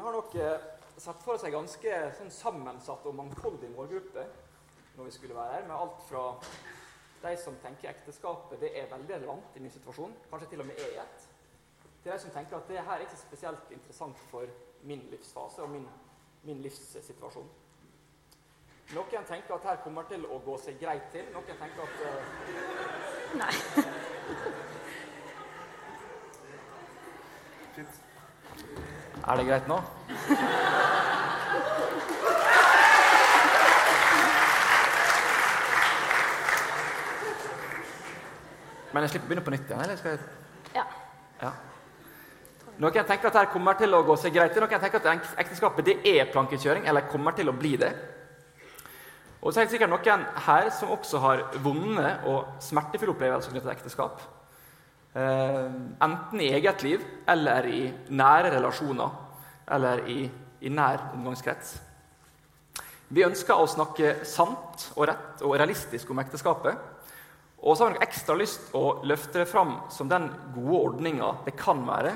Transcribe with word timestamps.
har 0.00 0.12
nok 0.16 0.36
sett 1.00 1.22
for 1.24 1.34
oss 1.34 1.44
en 1.44 1.54
ganske 1.54 1.96
sånn, 2.18 2.32
sammensatt 2.34 3.06
og 3.08 3.16
mangfoldig 3.16 3.70
målgruppe 3.72 4.26
når 4.96 5.06
vi 5.06 5.14
skulle 5.14 5.36
være 5.36 5.54
her, 5.54 5.66
med 5.68 5.76
alt 5.76 6.02
fra 6.08 6.24
de 7.22 7.36
som 7.40 7.56
tenker 7.62 7.92
ekteskapet 7.92 8.60
det 8.60 8.72
er 8.76 8.90
veldig 8.90 9.14
relevant 9.14 9.56
i 9.56 9.62
min 9.64 9.72
situasjon, 9.72 10.12
kanskje 10.30 10.50
til 10.52 10.64
og 10.64 10.68
med 10.68 10.82
er 10.84 11.00
ett, 11.04 11.26
til 12.02 12.12
de 12.12 12.18
som 12.20 12.34
tenker 12.34 12.58
at 12.58 12.68
det 12.68 12.80
her 12.80 12.96
er 12.96 13.06
ikke 13.06 13.20
spesielt 13.20 13.72
interessant 13.76 14.18
for 14.30 14.46
min 14.88 15.02
livsfase 15.12 15.62
og 15.62 15.70
min, 15.72 15.88
min 16.48 16.62
livssituasjon. 16.64 17.48
Noen 18.90 19.26
tenker 19.28 19.54
at 19.54 19.66
her 19.68 19.82
kommer 19.84 20.08
til 20.10 20.24
å 20.26 20.40
gå 20.42 20.56
seg 20.58 20.80
greit 20.80 21.12
til. 21.12 21.28
Noen 21.30 21.46
tenker 21.46 21.82
at 21.84 21.94
uh... 22.02 22.20
Nei. 23.38 23.54
Er 29.28 29.36
det 29.38 29.46
greit 29.46 29.70
nå? 29.70 29.78
Men 38.90 39.06
jeg 39.06 39.10
slipper 39.12 39.26
å 39.26 39.30
begynne 39.30 39.46
på 39.46 39.52
nytt 39.54 39.66
igjen? 39.66 39.82
eller 39.82 39.98
skal 39.98 40.14
jeg... 40.14 40.20
Ja. 40.74 40.84
ja. 41.42 41.50
Noen 42.80 42.94
tenker 42.94 43.28
at 43.28 43.34
dette 43.34 43.52
kommer 43.52 43.74
til 43.78 43.94
å 43.94 44.02
gå 44.06 44.16
seg 44.18 44.34
greit. 44.34 44.56
Noen 44.56 44.70
tenker 44.82 45.02
at 45.02 45.36
ekteskapet 45.42 45.86
det 45.86 45.96
er 46.06 46.30
plankekjøring, 46.32 46.86
eller 46.88 47.10
kommer 47.10 47.32
til 47.36 47.50
å 47.50 47.56
bli 47.56 47.74
det. 47.80 47.92
Og 49.40 49.52
så 49.52 49.60
er 49.60 49.66
det 49.66 49.72
sikkert 49.74 49.92
noen 49.92 50.26
her 50.46 50.68
som 50.74 50.92
også 50.92 51.22
har 51.22 51.42
vonde 51.64 52.08
og 52.28 52.60
smertefulle 52.62 53.14
opplevelser 53.14 53.54
knyttet 53.54 53.68
til 53.68 53.76
ekteskap. 53.78 54.20
Eh, 55.10 55.66
enten 56.04 56.42
i 56.42 56.52
eget 56.54 56.84
liv 56.86 57.02
eller 57.28 57.66
i 57.66 57.82
nære 58.14 58.52
relasjoner 58.54 59.29
eller 59.70 60.04
i, 60.08 60.24
i 60.60 60.72
nær 60.72 61.10
omgangskrets. 61.14 61.76
Vi 63.10 63.24
ønsker 63.26 63.58
å 63.58 63.66
snakke 63.66 64.20
sant 64.28 64.90
og 64.94 65.08
rett 65.10 65.40
og 65.42 65.56
realistisk 65.58 66.10
om 66.12 66.20
ekteskapet. 66.22 66.78
Og 67.60 67.76
så 67.76 67.86
har 67.86 67.96
vi 67.96 68.04
ekstra 68.06 68.36
lyst 68.38 68.70
å 68.76 69.00
løfte 69.04 69.42
det 69.42 69.48
fram 69.50 69.74
som 69.92 70.08
den 70.08 70.28
gode 70.54 70.78
ordninga 70.78 71.32
det 71.44 71.56
kan 71.58 71.82
være, 71.86 72.14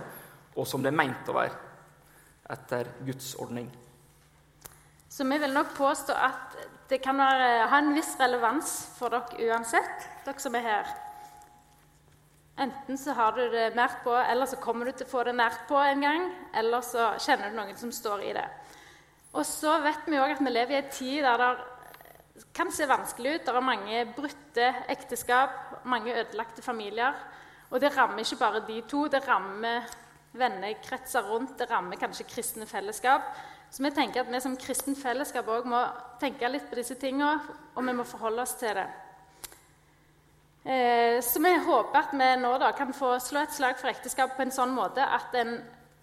og 0.54 0.68
som 0.70 0.84
det 0.84 0.92
er 0.92 1.00
meint 1.00 1.28
å 1.28 1.36
være 1.36 1.58
etter 2.54 2.92
Guds 3.04 3.34
ordning. 3.40 3.66
Så 5.10 5.26
vi 5.26 5.38
vil 5.38 5.52
nok 5.54 5.74
påstå 5.76 6.14
at 6.14 6.56
det 6.90 7.00
kan 7.02 7.18
være, 7.18 7.66
ha 7.70 7.80
en 7.80 7.94
viss 7.96 8.14
relevans 8.20 8.72
for 8.96 9.14
dere 9.14 9.50
uansett, 9.50 10.08
dere 10.24 10.42
som 10.42 10.56
er 10.58 10.66
her. 10.66 10.94
Enten 12.56 12.98
så 12.98 13.12
har 13.18 13.34
du 13.34 13.42
det 13.50 13.72
nært 13.74 14.04
på, 14.04 14.14
eller 14.14 14.46
så 14.46 14.60
kommer 14.62 14.86
du 14.86 14.94
til 14.94 15.08
å 15.08 15.10
få 15.10 15.24
det 15.26 15.34
nært 15.34 15.64
på 15.66 15.78
en 15.80 16.04
gang. 16.04 16.26
Eller 16.54 16.84
så 16.86 17.12
kjenner 17.18 17.50
du 17.50 17.58
noen 17.58 17.78
som 17.78 17.90
står 17.92 18.22
i 18.28 18.34
det. 18.36 18.46
Og 19.34 19.42
så 19.46 19.72
vet 19.82 20.06
vi 20.06 20.20
òg 20.22 20.36
at 20.36 20.42
vi 20.44 20.52
lever 20.52 20.76
i 20.76 20.82
en 20.84 20.92
tid 20.94 21.24
der 21.26 21.42
det 21.42 22.44
kan 22.54 22.70
se 22.74 22.86
vanskelig 22.86 23.34
ut. 23.34 23.44
Det 23.46 23.54
er 23.54 23.66
mange 23.66 24.04
brutte 24.14 24.68
ekteskap, 24.90 25.82
mange 25.90 26.14
ødelagte 26.14 26.62
familier. 26.62 27.18
Og 27.70 27.82
det 27.82 27.90
rammer 27.96 28.22
ikke 28.22 28.38
bare 28.38 28.62
de 28.66 28.80
to, 28.86 29.06
det 29.10 29.24
rammer 29.26 29.86
vennekretser 30.38 31.26
rundt, 31.30 31.58
det 31.58 31.70
rammer 31.70 31.98
kanskje 31.98 32.26
kristne 32.30 32.66
fellesskap. 32.70 33.34
Så 33.70 33.82
vi 33.82 33.90
tenker 33.90 34.22
at 34.22 34.30
vi 34.30 34.40
som 34.42 34.54
kristen 34.58 34.94
fellesskap 34.98 35.48
òg 35.50 35.66
må 35.66 35.80
tenke 36.22 36.50
litt 36.50 36.68
på 36.70 36.78
disse 36.78 36.94
tingene, 36.98 37.40
og 37.74 37.86
vi 37.86 37.94
må 37.98 38.06
forholde 38.06 38.42
oss 38.46 38.54
til 38.60 38.74
det. 38.78 38.86
Eh, 40.64 41.20
så 41.20 41.40
vi 41.44 41.50
håper 41.66 41.98
at 41.98 42.12
vi 42.16 42.28
nå 42.40 42.50
da 42.56 42.70
kan 42.72 42.92
få 42.96 43.18
slå 43.20 43.42
et 43.44 43.52
slag 43.52 43.76
for 43.76 43.92
ekteskap 43.92 44.32
på 44.32 44.46
en 44.46 44.54
sånn 44.54 44.70
måte 44.72 45.04
at 45.04 45.34
en 45.36 45.58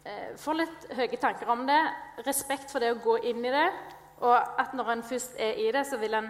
eh, 0.05 0.35
får 0.37 0.57
litt 0.59 0.83
høye 0.99 1.17
tanker 1.17 1.49
om 1.49 1.63
det, 1.65 1.79
respekt 2.27 2.69
for 2.69 2.83
det 2.83 2.91
å 2.93 2.99
gå 3.01 3.15
inn 3.31 3.41
i 3.41 3.53
det, 3.53 3.69
og 4.21 4.35
at 4.61 4.75
når 4.77 4.91
en 4.93 5.07
først 5.07 5.39
er 5.41 5.57
i 5.57 5.71
det, 5.73 5.81
så 5.89 5.97
vil 5.97 6.13
en 6.13 6.29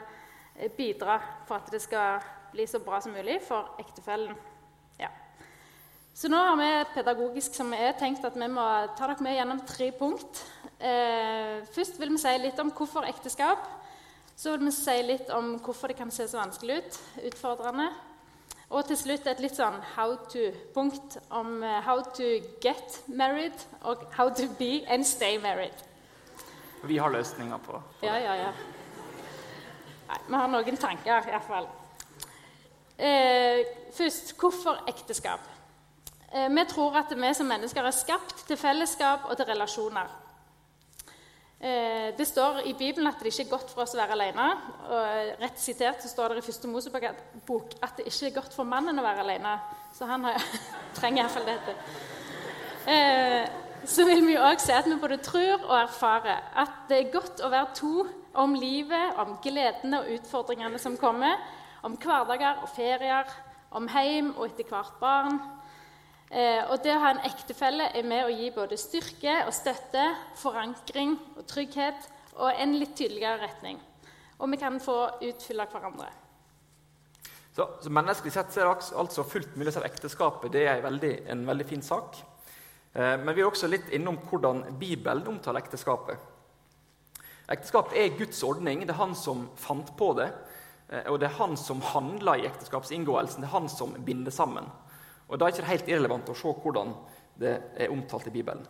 eh, 0.55 0.71
bidra 0.71 1.17
for 1.47 1.59
at 1.59 1.73
det 1.73 1.81
skal 1.83 2.23
bli 2.53 2.63
så 2.67 2.79
bra 2.83 3.01
som 3.03 3.11
mulig 3.11 3.41
for 3.43 3.75
ektefellen. 3.83 4.37
Ja. 4.99 5.09
Så 6.15 6.31
nå 6.31 6.39
har 6.39 6.55
vi 6.59 6.69
pedagogisk 6.93 7.55
som 7.55 7.71
vi 7.75 7.81
er, 7.83 7.97
tenkt 7.99 8.23
at 8.27 8.37
vi 8.39 8.47
må 8.51 8.63
ta 8.95 9.09
dere 9.09 9.27
med 9.27 9.35
gjennom 9.35 9.59
tre 9.67 9.89
punkt. 9.97 10.39
Eh, 10.79 11.67
først 11.75 11.99
vil 11.99 12.15
vi 12.15 12.21
si 12.23 12.37
litt 12.39 12.63
om 12.63 12.71
hvorfor 12.75 13.07
ekteskap. 13.11 13.67
Så 14.39 14.55
vil 14.55 14.69
vi 14.69 14.73
si 14.75 14.95
litt 15.03 15.27
om 15.35 15.57
hvorfor 15.59 15.91
det 15.91 15.99
kan 15.99 16.11
se 16.15 16.29
så 16.31 16.39
vanskelig 16.39 16.79
ut, 16.79 17.01
utfordrende. 17.31 17.89
Og 18.71 18.87
til 18.87 18.97
slutt 18.97 19.25
et 19.27 19.41
litt 19.43 19.57
sånn 19.57 19.81
how 19.97 20.15
to-punkt 20.31 21.17
om 21.35 21.57
uh, 21.59 21.81
how 21.83 21.99
to 22.15 22.37
get 22.63 23.01
married 23.07 23.65
og 23.83 24.05
how 24.15 24.29
to 24.31 24.47
be 24.59 24.85
and 24.87 25.03
stay 25.07 25.35
married. 25.43 25.75
Vi 26.87 26.97
har 26.97 27.11
løsninger 27.11 27.57
på, 27.57 27.81
på 27.99 28.07
Ja, 28.07 28.15
ja, 28.17 28.37
ja. 28.47 28.53
Nei, 30.07 30.19
vi 30.27 30.39
har 30.39 30.49
noen 30.51 30.79
tanker, 30.79 31.27
iallfall. 31.29 31.67
Eh, 33.01 33.65
først 33.93 34.35
hvorfor 34.39 34.83
ekteskap? 34.87 35.43
Eh, 36.31 36.49
vi 36.49 36.65
tror 36.69 36.95
at 36.99 37.11
vi 37.17 37.33
som 37.33 37.47
mennesker 37.49 37.83
er 37.83 37.95
skapt 37.95 38.43
til 38.47 38.57
fellesskap 38.57 39.27
og 39.29 39.37
til 39.37 39.45
relasjoner. 39.51 40.09
Eh, 41.61 42.17
det 42.17 42.25
står 42.25 42.63
i 42.65 42.73
Bibelen 42.73 43.05
at 43.07 43.19
det 43.21 43.29
ikke 43.29 43.43
er 43.43 43.51
godt 43.51 43.69
for 43.69 43.83
oss 43.83 43.93
å 43.93 43.99
være 43.99 44.15
alene. 44.15 44.45
Og 44.89 45.41
rett 45.43 45.59
sitert 45.61 46.01
så 46.01 46.09
står 46.09 46.33
det 46.33 46.41
i 46.41 46.45
første 46.47 46.69
Mosebok 46.71 47.05
at 47.05 47.99
det 47.99 48.07
ikke 48.09 48.31
er 48.31 48.37
godt 48.39 48.55
for 48.57 48.65
mannen 48.65 48.97
å 48.97 49.05
være 49.05 49.21
alene. 49.21 49.51
Så 49.93 50.09
han 50.09 50.25
har, 50.25 50.41
trenger 50.97 51.21
iallfall 51.21 51.45
dette. 51.45 51.75
Eh, 52.89 53.45
så 53.85 54.07
vil 54.09 54.25
vi 54.25 54.39
òg 54.41 54.61
si 54.61 54.73
at 54.73 54.89
vi 54.89 54.97
både 54.97 55.21
tror 55.21 55.67
og 55.67 55.77
erfarer 55.83 56.41
at 56.63 56.83
det 56.89 56.97
er 56.97 57.13
godt 57.13 57.45
å 57.45 57.53
være 57.53 57.77
to 57.77 58.07
om 58.41 58.57
livet, 58.57 59.17
om 59.21 59.37
gledene 59.43 60.01
og 60.01 60.11
utfordringene 60.17 60.81
som 60.81 60.97
kommer, 60.97 61.37
om 61.85 61.93
hverdager 61.93 62.61
og 62.61 62.69
ferier, 62.73 63.29
om 63.73 63.89
heim 63.89 64.33
og 64.35 64.47
etter 64.49 64.69
hvert 64.69 64.97
barn, 65.01 65.37
Eh, 65.37 65.60
og 66.31 66.77
det 66.79 66.93
å 66.95 66.99
ha 67.03 67.09
en 67.11 67.25
ektefelle 67.27 67.89
er 67.91 68.05
med 68.07 68.23
å 68.23 68.31
gi 68.31 68.47
både 68.55 68.77
styrke 68.79 69.33
og 69.43 69.51
støtte, 69.51 70.05
forankring 70.39 71.17
og 71.35 71.43
trygghet 71.49 72.07
og 72.37 72.53
en 72.55 72.77
litt 72.79 72.93
tydeligere 72.95 73.41
retning. 73.41 73.81
Og 74.39 74.51
vi 74.53 74.59
kan 74.61 74.79
få 74.79 74.97
utfylle 75.27 75.67
hverandre. 75.69 76.07
Så, 77.55 77.67
så 77.83 77.91
Menneskelig 77.91 78.31
sett 78.33 78.57
er 78.57 78.69
det 78.69 78.91
altså 78.97 79.25
fullt 79.27 79.57
mulig 79.59 79.73
at 79.75 79.85
ekteskapet 79.85 80.53
det 80.53 80.63
er 80.65 80.77
en 80.77 80.85
veldig, 80.87 81.15
en 81.33 81.43
veldig 81.47 81.67
fin 81.67 81.83
sak. 81.83 82.21
Eh, 82.93 83.17
men 83.19 83.35
vi 83.35 83.43
er 83.43 83.49
også 83.49 83.69
litt 83.69 83.91
innom 83.95 84.19
hvordan 84.29 84.63
Bibelen 84.79 85.27
omtaler 85.27 85.63
ekteskapet. 85.63 86.29
Ekteskap 87.51 87.91
er 87.97 88.15
Guds 88.15 88.39
ordning. 88.47 88.85
Det 88.87 88.95
er 88.95 89.01
han 89.01 89.15
som 89.19 89.49
fant 89.59 89.91
på 89.99 90.13
det. 90.19 90.29
Eh, 90.89 91.11
og 91.11 91.19
det 91.19 91.27
er 91.27 91.39
han 91.41 91.57
som 91.59 91.83
handler 91.91 92.39
i 92.39 92.47
ekteskapsinngåelsen. 92.47 93.43
Det 93.43 93.49
er 93.49 93.57
han 93.57 93.69
som 93.71 93.97
binder 94.07 94.31
sammen. 94.31 94.71
Og 95.31 95.39
Da 95.39 95.47
er 95.47 95.51
det 95.51 95.61
ikke 95.61 95.71
helt 95.71 95.89
irrelevant 95.89 96.29
å 96.29 96.35
se 96.35 96.51
hvordan 96.51 96.93
det 97.39 97.55
er 97.79 97.91
omtalt 97.91 98.27
i 98.27 98.33
Bibelen. 98.33 98.65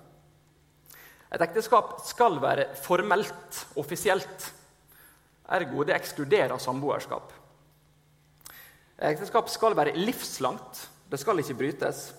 Et 1.32 1.42
ekteskap 1.42 1.96
skal 2.06 2.38
være 2.44 2.68
formelt, 2.78 3.66
offisielt. 3.80 4.50
Ergo 5.52 5.86
det 5.88 5.96
ekskluderer 5.96 6.60
samboerskap. 6.62 7.32
Ekteskap 9.02 9.50
skal 9.50 9.76
være 9.76 9.96
livslangt. 9.98 10.86
Det 11.10 11.20
skal 11.20 11.42
ikke 11.42 11.58
brytes. 11.58 12.12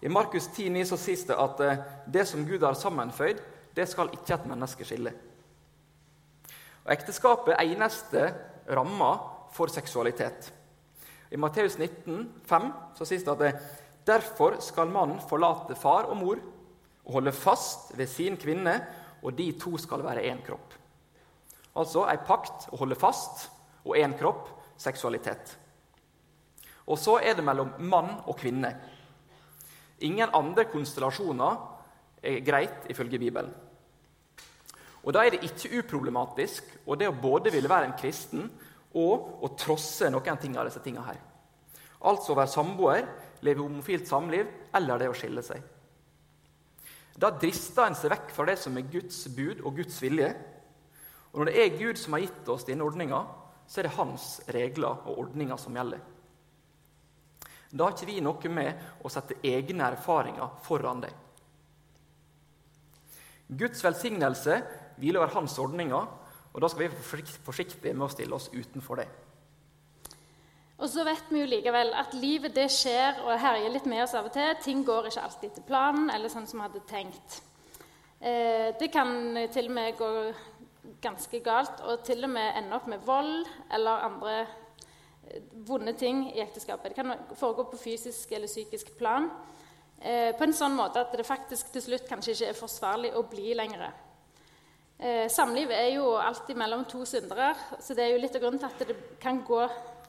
I 0.00 0.08
Markus 0.08 0.48
10,9 0.48 0.84
så 0.88 0.98
sies 1.00 1.24
det 1.28 1.36
at 1.36 1.60
eh, 1.60 1.84
det 2.06 2.24
som 2.28 2.44
Gud 2.46 2.64
har 2.64 2.76
sammenføyd, 2.78 3.40
det 3.76 3.86
skal 3.90 4.12
ikke 4.14 4.34
et 4.38 4.48
menneske 4.48 4.86
skille. 4.88 5.12
Og 6.86 6.92
Ekteskapet 6.94 7.56
er 7.56 7.74
eneste 7.74 8.28
ramma 8.70 9.10
for 9.52 9.72
seksualitet. 9.72 10.52
I 11.30 11.36
Matteus 11.40 11.78
19, 11.78 12.28
5, 12.46 12.70
så 12.98 13.06
sies 13.08 13.24
det 13.26 13.32
at 13.32 13.42
det, 13.42 13.52
derfor 14.06 14.60
skal 14.62 14.90
mannen 14.92 15.20
forlate 15.26 15.74
far 15.78 16.06
og 16.10 16.18
mor 16.20 16.40
og 17.06 17.12
holde 17.18 17.34
fast 17.34 17.92
ved 17.98 18.10
sin 18.10 18.36
kvinne, 18.38 18.78
og 19.22 19.34
de 19.38 19.50
to 19.58 19.74
skal 19.78 20.04
være 20.04 20.26
én 20.30 20.42
kropp. 20.46 20.74
Altså 21.76 22.06
ei 22.08 22.18
pakt 22.26 22.68
å 22.72 22.78
holde 22.80 22.98
fast 22.98 23.48
og 23.84 23.96
én 23.98 24.14
kropp 24.18 24.48
seksualitet. 24.80 25.56
Og 26.86 26.98
så 26.98 27.18
er 27.18 27.34
det 27.34 27.44
mellom 27.44 27.72
mann 27.90 28.12
og 28.26 28.36
kvinne. 28.38 28.70
Ingen 30.06 30.30
andre 30.34 30.66
konstellasjoner 30.70 31.56
er 32.22 32.42
greit 32.46 32.86
ifølge 32.90 33.18
Bibelen. 33.18 33.52
Og 35.06 35.14
Da 35.14 35.22
er 35.22 35.30
det 35.30 35.46
ikke 35.46 35.78
uproblematisk 35.78 36.64
og 36.86 36.98
det 36.98 37.08
å 37.08 37.14
både 37.14 37.52
ville 37.54 37.70
være 37.70 37.86
en 37.86 37.98
kristen 37.98 38.48
og 38.96 39.44
å 39.44 39.52
trosse 39.58 40.10
noen 40.10 40.40
ting 40.40 40.56
av 40.56 40.68
disse 40.68 40.82
tingene 40.84 41.06
her. 41.06 41.22
Altså 42.06 42.32
å 42.32 42.38
være 42.38 42.52
samboer, 42.52 43.06
leve 43.44 43.64
homofilt 43.64 44.08
samliv 44.08 44.48
eller 44.76 45.00
det 45.00 45.10
å 45.10 45.16
skille 45.16 45.44
seg. 45.44 45.62
Da 47.16 47.30
drister 47.32 47.86
en 47.86 47.96
seg 47.96 48.12
vekk 48.12 48.32
fra 48.36 48.44
det 48.50 48.58
som 48.60 48.76
er 48.76 48.88
Guds 48.92 49.22
bud 49.32 49.62
og 49.64 49.78
Guds 49.78 49.96
vilje. 50.04 50.28
Og 51.32 51.40
når 51.40 51.50
det 51.50 51.62
er 51.62 51.78
Gud 51.78 52.00
som 52.00 52.16
har 52.16 52.26
gitt 52.26 52.50
oss 52.52 52.66
denne 52.68 52.84
ordninga, 52.84 53.22
så 53.66 53.80
er 53.80 53.88
det 53.88 53.96
hans 53.96 54.26
regler 54.52 55.00
og 55.08 55.22
ordninger 55.24 55.58
som 55.60 55.76
gjelder. 55.76 56.02
Da 57.72 57.86
har 57.86 57.96
ikke 57.96 58.08
vi 58.08 58.20
noe 58.24 58.52
med 58.52 58.84
å 59.04 59.10
sette 59.12 59.40
egne 59.44 59.88
erfaringer 59.90 60.60
foran 60.64 61.02
det. 61.02 61.12
Guds 63.46 63.82
velsignelse 63.84 64.60
hviler 64.98 65.22
over 65.22 65.34
hans 65.36 65.56
ordninger, 65.62 66.06
og 66.56 66.62
da 66.64 66.68
skal 66.72 66.86
vi 66.86 66.88
være 66.88 67.38
forsiktige 67.44 67.92
med 67.92 68.06
å 68.06 68.12
stille 68.14 68.32
oss 68.32 68.48
utenfor 68.48 69.02
det. 69.02 69.06
Og 70.76 70.88
så 70.88 71.04
vet 71.04 71.28
vi 71.28 71.42
jo 71.42 71.48
likevel 71.48 71.92
at 71.96 72.14
livet 72.16 72.54
det 72.56 72.70
skjer 72.72 73.20
og 73.26 73.36
herjer 73.40 73.72
litt 73.72 73.88
med 73.88 74.02
oss 74.04 74.14
av 74.16 74.28
og 74.28 74.32
til. 74.32 74.54
Ting 74.64 74.80
går 74.84 75.10
ikke 75.10 75.24
alltid 75.24 75.50
etter 75.50 75.64
planen 75.68 76.08
eller 76.12 76.32
sånn 76.32 76.48
som 76.48 76.60
vi 76.60 76.66
hadde 76.66 76.82
tenkt. 76.88 77.40
Eh, 78.20 78.72
det 78.80 78.88
kan 78.92 79.12
til 79.52 79.68
og 79.68 79.76
med 79.76 79.98
gå 80.00 80.10
ganske 81.04 81.40
galt 81.44 81.82
og 81.84 82.04
til 82.06 82.24
og 82.24 82.32
med 82.32 82.56
ende 82.60 82.76
opp 82.76 82.88
med 82.88 83.04
vold 83.04 83.44
eller 83.76 84.06
andre 84.08 84.38
eh, 84.40 85.44
vonde 85.68 85.92
ting 86.00 86.24
i 86.30 86.40
ekteskapet. 86.44 86.92
Det 86.92 87.00
kan 87.02 87.36
foregå 87.36 87.68
på 87.72 87.80
fysisk 87.80 88.32
eller 88.32 88.48
psykisk 88.48 88.96
plan 88.96 89.28
eh, 90.00 90.32
på 90.36 90.48
en 90.48 90.56
sånn 90.56 90.76
måte 90.76 91.04
at 91.04 91.12
det 91.12 91.28
faktisk 91.28 91.72
til 91.74 91.84
slutt 91.84 92.08
kanskje 92.08 92.36
ikke 92.36 92.52
er 92.52 92.60
forsvarlig 92.64 93.12
å 93.16 93.24
bli 93.28 93.52
lenger. 93.56 93.90
Eh, 94.96 95.26
samliv 95.28 95.70
er 95.70 95.90
jo 95.92 96.14
alltid 96.16 96.56
mellom 96.56 96.84
to 96.88 97.04
syndere, 97.04 97.50
så 97.80 97.94
det 97.94 98.04
er 98.04 98.14
jo 98.14 98.20
litt 98.22 98.36
av 98.36 98.40
grunnen 98.40 98.62
til 98.62 98.70
at 98.70 98.84
det 98.88 98.96
kan 99.20 99.42
gå 99.44 99.60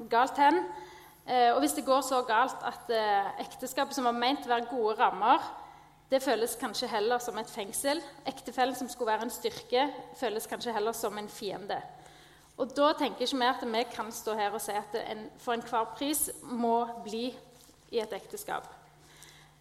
galt 0.07 0.39
hen. 0.39 0.61
Eh, 1.27 1.51
og 1.51 1.59
hvis 1.59 1.75
det 1.75 1.83
går 1.85 2.05
så 2.07 2.21
galt 2.23 2.61
at 2.63 2.93
eh, 2.95 3.33
ekteskapet 3.43 3.97
som 3.97 4.07
var 4.07 4.15
ment 4.15 4.47
å 4.47 4.53
være 4.53 4.69
gode 4.71 4.95
rammer, 5.01 5.43
det 6.07 6.21
føles 6.23 6.55
kanskje 6.55 6.87
heller 6.87 7.19
som 7.19 7.35
et 7.35 7.51
fengsel. 7.51 7.99
Ektefellen 8.31 8.77
som 8.79 8.87
skulle 8.87 9.11
være 9.11 9.27
en 9.27 9.33
styrke, 9.33 9.89
føles 10.15 10.47
kanskje 10.47 10.71
heller 10.71 10.95
som 10.95 11.17
en 11.19 11.27
fiende. 11.27 11.81
Og 12.55 12.71
da 12.71 12.93
tenker 12.95 13.27
ikke 13.27 13.41
vi 13.41 13.49
at 13.51 13.65
vi 13.67 13.83
kan 13.91 14.11
stå 14.15 14.37
her 14.39 14.55
og 14.55 14.63
si 14.63 14.71
at 14.71 14.95
en 15.03 15.27
for 15.43 15.57
enhver 15.57 15.91
pris 15.97 16.29
må 16.47 16.77
bli 17.03 17.27
i 17.91 17.99
et 17.99 18.15
ekteskap. 18.15 18.71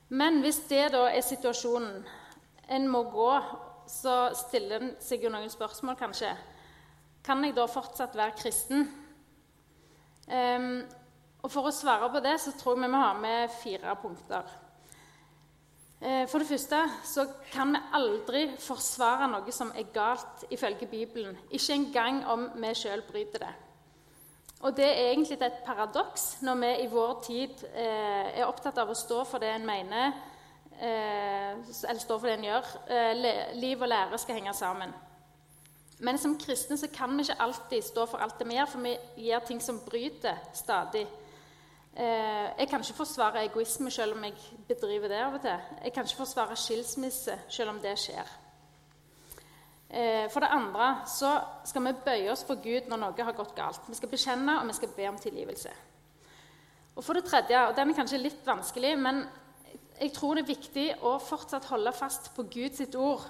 Men 0.09 0.39
hvis 0.41 0.63
det 0.71 0.93
da 0.95 1.09
er 1.11 1.27
situasjonen, 1.27 2.07
en 2.71 2.87
må 2.89 3.03
gå, 3.11 3.33
så 3.91 4.15
stiller 4.37 4.83
en 4.83 4.93
seg 5.03 5.25
jo 5.25 5.31
noen 5.33 5.51
spørsmål, 5.51 5.97
kanskje. 5.99 6.31
Kan 7.27 7.43
jeg 7.45 7.57
da 7.57 7.67
fortsatt 7.67 8.15
være 8.17 8.37
kristen? 8.39 8.87
Um, 10.27 10.85
og 11.43 11.51
For 11.53 11.69
å 11.69 11.75
svare 11.75 12.09
på 12.11 12.23
det 12.23 12.37
så 12.43 12.53
tror 12.59 12.75
jeg 12.75 12.87
vi 12.87 12.93
må 12.93 13.01
ha 13.03 13.13
med 13.19 13.53
fire 13.61 13.95
punkter. 14.03 14.49
Uh, 16.03 16.25
for 16.31 16.43
det 16.43 16.49
første 16.51 16.81
så 17.07 17.27
kan 17.53 17.75
vi 17.75 17.83
aldri 17.99 18.43
forsvare 18.63 19.31
noe 19.33 19.55
som 19.55 19.71
er 19.75 19.91
galt 19.95 20.47
ifølge 20.51 20.91
Bibelen. 20.91 21.39
Ikke 21.51 21.79
engang 21.79 22.25
om 22.31 22.49
vi 22.55 22.75
sjøl 22.79 23.05
bryter 23.07 23.47
det. 23.47 23.55
Og 24.67 24.75
det 24.77 24.87
er 24.89 25.11
egentlig 25.13 25.37
et 25.45 25.63
paradoks 25.67 26.41
når 26.43 26.63
vi 26.63 26.73
i 26.83 26.89
vår 26.91 27.19
tid 27.27 27.67
uh, 27.69 28.27
er 28.33 28.47
opptatt 28.49 28.79
av 28.83 28.91
å 28.91 28.99
stå 28.99 29.23
for 29.29 29.43
det 29.43 29.53
en 29.55 29.67
mener, 29.69 30.17
eller 30.81 31.99
står 31.99 32.19
for 32.19 32.29
det 32.29 32.39
en 32.39 32.49
gjør. 32.49 32.73
Eh, 32.91 33.57
liv 33.57 33.83
og 33.83 33.89
lære 33.89 34.19
skal 34.19 34.35
henge 34.35 34.55
sammen. 34.55 34.95
Men 35.99 36.19
som 36.19 36.39
kristne 36.39 36.77
så 36.77 36.89
kan 36.93 37.17
vi 37.17 37.25
ikke 37.25 37.41
alltid 37.41 37.83
stå 37.83 38.07
for 38.07 38.21
alt 38.21 38.39
det 38.39 38.49
vi 38.49 38.59
gjør, 38.59 38.69
for 38.69 38.85
vi 38.85 38.97
gjør 39.29 39.47
ting 39.49 39.63
som 39.63 39.81
bryter 39.81 40.37
stadig. 40.55 41.07
Eh, 41.97 42.49
jeg 42.59 42.69
kan 42.69 42.81
ikke 42.81 42.99
forsvare 42.99 43.45
egoisme 43.45 43.91
selv 43.91 44.17
om 44.17 44.25
jeg 44.25 44.35
bedriver 44.69 45.09
det 45.09 45.23
av 45.25 45.39
og 45.39 45.41
til. 45.41 45.63
Jeg 45.85 45.93
kan 45.93 46.05
ikke 46.05 46.21
forsvare 46.21 46.57
skilsmisse 46.57 47.39
selv 47.49 47.73
om 47.73 47.81
det 47.81 47.97
skjer. 47.99 48.35
Eh, 49.91 50.27
for 50.31 50.41
det 50.41 50.53
andre 50.53 50.91
så 51.09 51.39
skal 51.65 51.85
vi 51.87 51.93
bøye 52.05 52.31
oss 52.33 52.45
for 52.45 52.61
Gud 52.61 52.91
når 52.91 53.01
noe 53.01 53.27
har 53.29 53.37
gått 53.39 53.57
galt. 53.57 53.89
Vi 53.89 53.97
skal 53.97 54.13
bekjenne, 54.13 54.61
og 54.61 54.69
vi 54.69 54.77
skal 54.77 54.93
be 54.97 55.09
om 55.09 55.19
tilgivelse. 55.19 55.73
Og 56.97 57.05
for 57.05 57.17
det 57.17 57.25
tredje, 57.25 57.67
og 57.69 57.77
den 57.77 57.91
er 57.91 57.97
kanskje 57.97 58.21
litt 58.21 58.45
vanskelig, 58.47 58.93
men 58.99 59.25
jeg 60.01 60.13
tror 60.13 60.37
det 60.37 60.45
er 60.45 60.55
viktig 60.55 60.87
å 61.09 61.17
fortsatt 61.23 61.69
holde 61.71 61.93
fast 61.97 62.31
på 62.37 62.45
Guds 62.53 62.83
ord. 62.97 63.25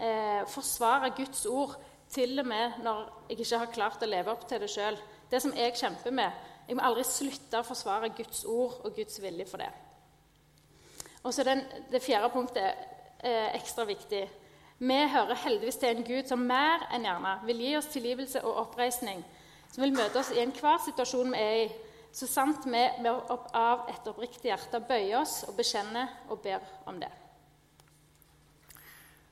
Eh, 0.00 0.42
forsvare 0.48 1.12
Guds 1.16 1.46
ord 1.46 1.76
til 2.10 2.40
og 2.40 2.46
med 2.48 2.80
når 2.84 3.00
jeg 3.28 3.40
ikke 3.40 3.60
har 3.62 3.72
klart 3.74 4.02
å 4.02 4.08
leve 4.08 4.32
opp 4.32 4.46
til 4.48 4.60
det 4.60 4.70
sjøl. 4.72 4.98
Det 5.30 5.40
som 5.42 5.54
jeg 5.56 5.76
kjemper 5.78 6.14
med. 6.14 6.46
Jeg 6.68 6.76
må 6.76 6.84
aldri 6.86 7.04
slutte 7.06 7.60
å 7.60 7.66
forsvare 7.66 8.12
Guds 8.16 8.44
ord 8.44 8.80
og 8.84 8.94
Guds 8.96 9.20
vilje 9.22 9.46
for 9.50 9.62
det. 9.62 9.70
Og 11.22 11.34
så 11.34 11.44
den, 11.44 11.64
Det 11.90 12.02
fjerde 12.02 12.30
punktet 12.30 12.74
er 13.18 13.54
ekstra 13.54 13.84
viktig. 13.84 14.28
Vi 14.78 14.94
hører 15.12 15.34
heldigvis 15.34 15.76
til 15.76 15.88
en 15.88 16.04
Gud 16.04 16.28
som 16.28 16.38
mer 16.38 16.86
enn 16.94 17.04
gjerne 17.04 17.34
vil 17.44 17.60
gi 17.60 17.76
oss 17.76 17.90
tilgivelse 17.92 18.40
og 18.44 18.56
oppreisning, 18.62 19.24
som 19.72 19.84
vil 19.84 19.92
møte 19.92 20.18
oss 20.18 20.30
i 20.32 20.40
enhver 20.40 20.78
situasjon 20.84 21.32
vi 21.32 21.38
er 21.38 21.56
i, 21.64 21.66
så 22.12 22.26
sant 22.26 22.66
vi 22.66 22.82
av 23.06 23.86
et 23.90 24.08
oppriktig 24.10 24.50
hjerte 24.50 24.80
bøyer 24.82 25.20
oss 25.20 25.44
og 25.46 25.54
bekjenner 25.58 26.10
og 26.28 26.40
ber 26.42 26.64
om 26.90 26.98
det. 27.00 27.10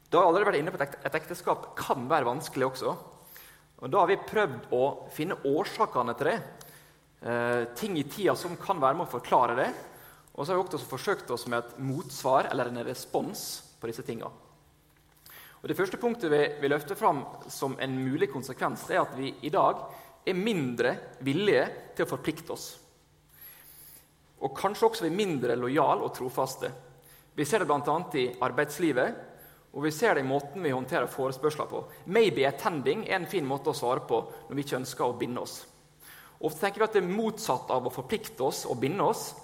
Da 0.09 0.21
har 0.21 0.25
jeg 0.25 0.31
allerede 0.31 0.49
vært 0.49 0.61
inne 0.63 0.73
på 0.73 0.81
at 0.81 0.95
et 1.05 1.19
ekteskap 1.19 1.67
kan 1.77 2.07
være 2.09 2.29
vanskelig 2.31 2.71
også. 2.71 2.95
Og 3.79 3.91
Da 3.91 4.01
har 4.01 4.09
vi 4.09 4.17
prøvd 4.17 4.73
å 4.75 4.85
finne 5.13 5.37
årsakene 5.45 6.15
til 6.17 6.33
det. 6.33 6.39
Eh, 7.21 7.65
ting 7.75 7.99
i 7.99 8.07
tida 8.09 8.35
som 8.35 8.57
kan 8.57 8.81
være 8.81 8.97
med 8.97 9.07
å 9.07 9.13
forklare 9.19 9.57
det. 9.59 9.69
Og 10.35 10.47
så 10.47 10.53
har 10.53 10.59
vi 10.59 10.65
også 10.65 10.89
forsøkt 10.89 11.31
oss 11.35 11.47
med 11.47 11.59
et 11.59 11.79
motsvar 11.83 12.49
eller 12.51 12.71
en 12.71 12.85
respons 12.87 13.63
på 13.81 13.91
disse 13.91 14.03
tinga. 14.07 14.31
Det 15.67 15.77
første 15.77 15.99
punktet 15.99 16.31
vi, 16.31 16.41
vi 16.63 16.69
løfter 16.71 16.95
fram 16.95 17.25
som 17.51 17.75
en 17.83 17.97
mulig 17.99 18.31
konsekvens, 18.31 18.87
er 18.91 19.03
at 19.03 19.17
vi 19.19 19.35
i 19.43 19.51
dag 19.51 19.83
er 20.31 20.39
mindre 20.39 20.95
villige 21.25 21.65
til 21.97 22.07
å 22.07 22.11
forplikte 22.11 22.55
oss. 22.55 22.69
Og 24.45 24.55
kanskje 24.55 24.87
også 24.87 25.07
vi 25.07 25.11
er 25.11 25.19
mindre 25.19 25.57
lojale 25.59 26.07
og 26.07 26.15
trofaste. 26.15 26.71
Vi 27.35 27.47
ser 27.47 27.63
det 27.63 27.69
bl.a. 27.71 27.97
i 28.19 28.29
arbeidslivet, 28.43 29.25
og 29.75 29.85
vi 29.85 29.93
ser 29.95 30.17
det 30.17 30.25
i 30.25 30.29
måten 30.29 30.63
vi 30.65 30.73
håndterer 30.75 31.11
forespørsler 31.11 31.69
på. 31.71 31.85
'Maybe 32.07 32.47
attending' 32.49 33.07
er 33.07 33.19
en 33.19 33.27
fin 33.27 33.47
måte 33.47 33.71
å 33.71 33.77
svare 33.77 34.07
på 34.09 34.21
når 34.49 34.55
vi 34.57 34.65
ikke 34.65 34.81
ønsker 34.81 35.05
å 35.05 35.19
binde 35.19 35.43
oss. 35.43 35.67
Ofte 36.41 36.61
tenker 36.61 36.81
vi 36.81 36.87
at 36.87 36.97
det 36.97 37.03
er 37.03 37.17
motsatt 37.17 37.71
av 37.71 37.87
å 37.87 37.93
forplikte 37.93 38.43
oss 38.47 38.65
og 38.67 38.79
binde 38.81 39.05
oss. 39.05 39.35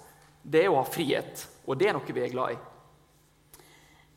Det 0.41 0.63
er 0.63 0.71
å 0.71 0.79
ha 0.79 0.87
frihet, 0.87 1.47
og 1.67 1.77
det 1.77 1.89
er 1.89 1.97
noe 1.97 2.15
vi 2.15 2.23
er 2.23 2.31
glad 2.33 2.55
i. 2.55 2.57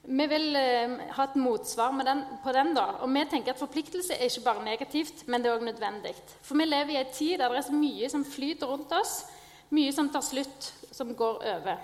Vi 0.09 0.25
vil 0.25 0.57
eh, 0.57 0.93
ha 1.13 1.25
et 1.29 1.35
motsvar 1.37 1.93
den, 2.01 2.23
på 2.41 2.53
den. 2.57 2.71
da, 2.73 2.87
og 3.05 3.11
vi 3.13 3.25
tenker 3.29 3.53
at 3.53 3.61
Forpliktelse 3.61 4.15
er 4.17 4.31
ikke 4.31 4.45
bare 4.47 4.65
negativt, 4.65 5.27
men 5.29 5.43
det 5.43 5.51
er 5.51 5.59
også 5.59 5.67
nødvendig. 5.67 6.15
For 6.43 6.57
vi 6.57 6.65
lever 6.65 6.95
i 6.95 7.01
en 7.03 7.13
tid 7.13 7.39
der 7.39 7.53
det 7.53 7.59
er 7.59 7.67
så 7.67 7.77
mye 7.77 8.09
som 8.09 8.25
flyter 8.25 8.67
rundt 8.67 8.93
oss, 8.97 9.27
mye 9.71 9.93
som 9.93 10.09
tar 10.09 10.25
slutt, 10.25 10.73
som 10.93 11.13
går 11.15 11.43
over. 11.53 11.83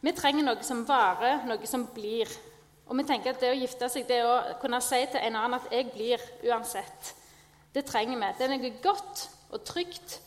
Vi 0.00 0.12
trenger 0.14 0.46
noe 0.46 0.62
som 0.62 0.84
varer, 0.86 1.42
noe 1.48 1.66
som 1.66 1.88
blir. 1.94 2.30
Og 2.86 2.96
vi 2.96 3.06
tenker 3.08 3.34
at 3.34 3.42
det 3.42 3.50
å 3.50 3.58
gifte 3.58 3.88
seg, 3.90 4.06
det 4.06 4.20
å 4.22 4.36
kunne 4.62 4.78
si 4.80 5.02
til 5.10 5.20
en 5.20 5.36
annen 5.42 5.58
at 5.58 5.66
'jeg 5.72 5.90
blir 5.90 6.20
uansett', 6.46 7.14
det 7.74 7.84
trenger 7.84 8.18
vi. 8.18 8.32
Det 8.38 8.44
er 8.46 8.58
noe 8.58 8.72
godt 8.82 9.28
og 9.50 9.64
trygt 9.64 10.20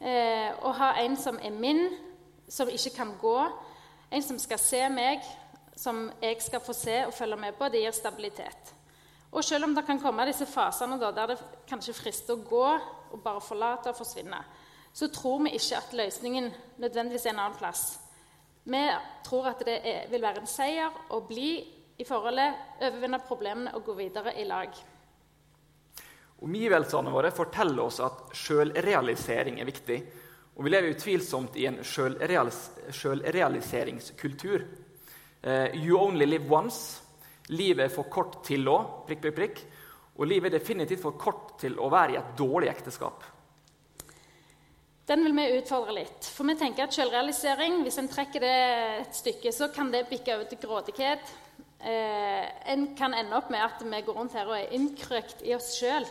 eh, 0.00 0.52
å 0.62 0.72
ha 0.72 0.92
en 1.00 1.16
som 1.16 1.38
er 1.42 1.50
min, 1.50 1.88
som 2.48 2.68
ikke 2.68 2.96
kan 2.96 3.16
gå. 3.20 3.48
En 4.10 4.22
som 4.22 4.38
skal 4.38 4.58
se 4.58 4.88
meg, 4.88 5.20
som 5.76 6.08
jeg 6.22 6.40
skal 6.42 6.62
få 6.64 6.74
se 6.74 6.96
og 7.06 7.14
følge 7.14 7.38
med 7.40 7.56
på. 7.58 7.68
Det 7.68 7.82
gir 7.84 7.94
stabilitet. 7.94 8.72
Og 9.30 9.44
selv 9.44 9.64
om 9.66 9.74
det 9.76 9.84
kan 9.86 10.00
komme 10.00 10.26
disse 10.28 10.46
fasene 10.48 10.98
da, 11.00 11.10
der 11.12 11.34
det 11.34 11.38
kanskje 11.68 11.94
frister 11.96 12.36
å 12.36 12.46
gå 12.46 12.66
og 12.66 13.22
bare 13.22 13.42
forlate 13.44 13.92
og 13.92 13.98
forsvinne, 13.98 14.40
så 14.96 15.08
tror 15.12 15.42
vi 15.44 15.50
ikke 15.58 15.76
at 15.76 15.96
løsningen 15.98 16.46
nødvendigvis 16.80 17.26
er 17.26 17.34
en 17.34 17.42
annen 17.44 17.58
plass. 17.58 17.98
Vi 18.64 18.84
tror 19.26 19.44
at 19.52 19.60
det 19.66 19.76
er, 19.84 20.10
vil 20.10 20.24
være 20.24 20.40
en 20.42 20.50
seier 20.50 20.90
å 21.12 21.20
bli 21.28 21.50
i 21.96 22.04
forholdet, 22.04 22.54
overvinne 22.80 23.18
problemene 23.28 23.74
og 23.76 23.84
gå 23.86 23.94
videre 24.00 24.32
i 24.40 24.44
lag. 24.48 24.70
Omgivelsene 26.44 27.10
våre 27.12 27.30
forteller 27.32 27.82
oss 27.84 28.00
at 28.04 28.18
sjølrealisering 28.36 29.60
er 29.60 29.66
viktig. 29.68 29.98
Og 30.56 30.64
vi 30.64 30.70
lever 30.72 30.94
utvilsomt 30.96 31.56
i 31.60 31.66
en 31.68 31.78
sjølrealiseringskultur. 31.84 34.60
Uh, 35.46 35.70
you 35.78 35.98
only 35.98 36.26
live 36.26 36.50
once. 36.50 37.02
Livet 37.48 37.84
er 37.84 37.94
for 37.94 38.10
kort 38.10 38.40
til 38.46 38.66
å 38.66 38.80
prikk, 39.06 39.20
prikk, 39.22 39.36
prikk. 39.36 39.60
Og 40.18 40.26
livet 40.26 40.50
er 40.50 40.58
definitivt 40.58 41.04
for 41.04 41.14
kort 41.20 41.54
til 41.60 41.76
å 41.78 41.90
være 41.92 42.16
i 42.16 42.18
et 42.18 42.32
dårlig 42.38 42.72
ekteskap. 42.72 43.22
Den 45.06 45.22
vil 45.22 45.36
vi 45.36 45.44
utfordre 45.60 45.94
litt. 45.94 46.26
For 46.34 46.48
vi 46.48 46.56
tenker 46.58 46.88
at 46.88 46.96
selvrealisering, 46.96 47.78
hvis 47.86 48.00
en 48.02 48.10
trekker 48.10 48.42
det 48.42 48.54
et 49.04 49.14
stykke, 49.14 49.52
så 49.54 49.68
kan 49.70 49.92
det 49.92 50.08
bikke 50.10 50.34
over 50.34 50.48
til 50.50 50.58
grådighet, 50.64 51.30
eh, 51.78 52.46
en 52.72 52.88
kan 52.98 53.14
ende 53.14 53.36
opp 53.38 53.50
med 53.50 53.62
at 53.62 53.84
vi 53.86 54.02
går 54.02 54.18
rundt 54.18 54.34
her 54.34 54.50
og 54.50 54.58
er 54.58 54.74
innkrøkt 54.74 55.46
i 55.46 55.54
oss 55.54 55.76
sjøl, 55.78 56.08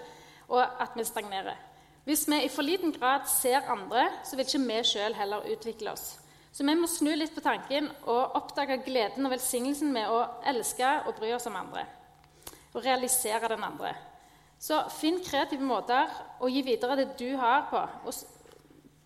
og 0.47 0.63
at 0.63 0.95
vi 0.95 1.03
stagnerer. 1.03 1.57
Hvis 2.05 2.23
vi 2.29 2.45
i 2.45 2.53
for 2.53 2.63
liten 2.63 2.93
grad 2.95 3.27
ser 3.27 3.67
andre, 3.67 4.07
så 4.23 4.37
vil 4.37 4.45
ikke 4.45 4.63
vi 4.63 4.83
sjøl 4.83 5.17
heller 5.17 5.51
utvikle 5.51 5.91
oss. 5.91 6.21
Så 6.55 6.63
vi 6.63 6.75
må 6.79 6.87
snu 6.87 7.09
litt 7.17 7.33
på 7.35 7.43
tanken 7.43 7.89
og 8.07 8.37
oppdage 8.39 8.77
gleden 8.85 9.27
og 9.27 9.33
velsignelsen 9.33 9.89
med 9.91 10.07
å 10.07 10.21
elske 10.47 10.87
og 11.03 11.17
bry 11.17 11.33
oss 11.35 11.49
om 11.49 11.57
andre. 11.59 11.83
Og 12.71 12.83
realisere 12.85 13.49
den 13.51 13.65
andre. 13.67 13.91
Så 14.55 14.77
finn 14.95 15.19
kreative 15.23 15.67
måter 15.67 16.13
å 16.39 16.47
gi 16.47 16.61
videre 16.63 16.95
det 17.01 17.09
du 17.19 17.27
har 17.41 17.67
på. 17.67 17.81
Og 18.07 18.15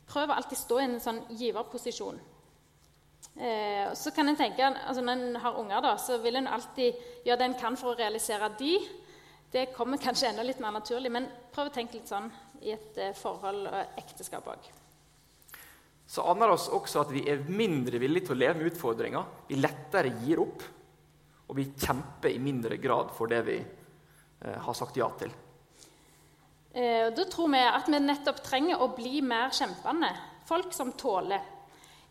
prøv 0.10 0.30
å 0.30 0.38
alltid 0.38 0.62
stå 0.62 0.78
i 0.78 0.86
en 0.92 1.00
sånn 1.02 1.24
giverposisjon. 1.40 2.22
Eh, 3.34 3.90
så 3.98 4.14
kan 4.14 4.30
en 4.30 4.38
tenke, 4.38 4.70
altså 4.70 5.02
Når 5.02 5.14
en 5.14 5.40
har 5.42 5.58
unger, 5.58 5.82
da, 5.82 5.98
så 5.98 6.20
vil 6.22 6.38
en 6.38 6.52
alltid 6.54 7.02
gjøre 7.26 7.40
det 7.40 7.48
en 7.50 7.62
kan 7.64 7.78
for 7.78 7.96
å 7.96 7.98
realisere 7.98 8.52
de. 8.60 8.76
Det 9.50 9.72
kommer 9.74 9.98
kanskje 9.98 10.30
enda 10.30 10.46
litt 10.46 10.62
mer 10.62 10.78
naturlig, 10.78 11.10
men 11.12 11.26
prøv 11.54 11.72
å 11.72 11.74
tenke 11.74 11.98
litt 11.98 12.14
sånn 12.14 12.30
i 12.62 12.76
et 12.78 13.02
eh, 13.02 13.16
forhold 13.18 13.72
og 13.72 13.98
ekteskap 14.04 14.54
òg. 14.54 14.70
Så 16.10 16.24
aner 16.26 16.50
oss 16.50 16.66
også 16.74 17.04
at 17.04 17.12
vi 17.14 17.22
er 17.30 17.44
mindre 17.54 18.00
villige 18.02 18.30
til 18.30 18.34
å 18.34 18.40
leve 18.40 18.58
med 18.58 18.72
utfordringer. 18.72 19.28
Vi 19.46 19.60
lettere 19.60 20.10
gir 20.24 20.42
opp, 20.42 20.64
og 21.46 21.58
vi 21.58 21.68
kjemper 21.70 22.32
i 22.34 22.42
mindre 22.42 22.80
grad 22.82 23.12
for 23.14 23.30
det 23.30 23.44
vi 23.46 23.60
eh, 23.60 24.58
har 24.66 24.78
sagt 24.78 24.98
ja 24.98 25.06
til. 25.20 25.30
Eh, 26.74 27.12
da 27.14 27.26
tror 27.30 27.52
vi 27.54 27.62
at 27.62 27.90
vi 27.90 28.00
nettopp 28.02 28.42
trenger 28.46 28.82
å 28.82 28.90
bli 28.98 29.22
mer 29.22 29.54
kjempende. 29.54 30.10
Folk 30.50 30.74
som 30.74 30.96
tåler. 30.98 31.46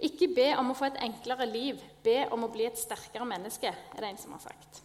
Ikke 0.06 0.28
be 0.30 0.52
om 0.54 0.70
å 0.70 0.76
få 0.78 0.92
et 0.92 1.00
enklere 1.02 1.48
liv, 1.50 1.80
be 2.06 2.20
om 2.30 2.46
å 2.46 2.50
bli 2.54 2.68
et 2.68 2.78
sterkere 2.78 3.26
menneske, 3.26 3.72
er 3.74 3.98
det 3.98 4.12
en 4.12 4.20
som 4.20 4.36
har 4.36 4.44
sagt. 4.44 4.78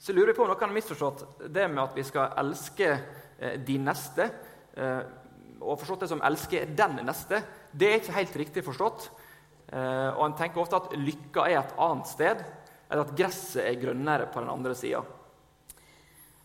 Så 0.00 0.12
lurer 0.12 0.34
jeg 0.34 0.36
på 0.36 0.44
om 0.44 0.52
noen 0.52 0.66
har 0.66 0.76
misforstått 0.76 1.24
det 1.52 1.64
med 1.72 1.82
at 1.86 1.96
vi 1.96 2.04
skal 2.04 2.36
elske 2.40 2.90
eh, 2.92 3.56
de 3.64 3.78
neste. 3.80 4.28
Eh, 4.76 5.00
og 5.60 5.80
forstått 5.80 6.04
det 6.04 6.12
som 6.12 6.22
'elske 6.24 6.64
den 6.76 7.00
neste'. 7.04 7.42
Det 7.72 7.88
er 7.88 8.00
ikke 8.00 8.18
helt 8.18 8.36
riktig 8.42 8.64
forstått. 8.66 9.10
Eh, 9.70 10.10
og 10.16 10.24
En 10.26 10.36
tenker 10.38 10.62
ofte 10.62 10.80
at 10.80 10.94
lykka 10.98 11.46
er 11.46 11.60
et 11.60 11.78
annet 11.78 12.10
sted, 12.10 12.42
eller 12.90 13.06
at 13.06 13.16
gresset 13.16 13.62
er 13.62 13.80
grønnere 13.80 14.26
på 14.32 14.42
den 14.42 14.50
andre 14.50 14.74
sida. 14.74 15.02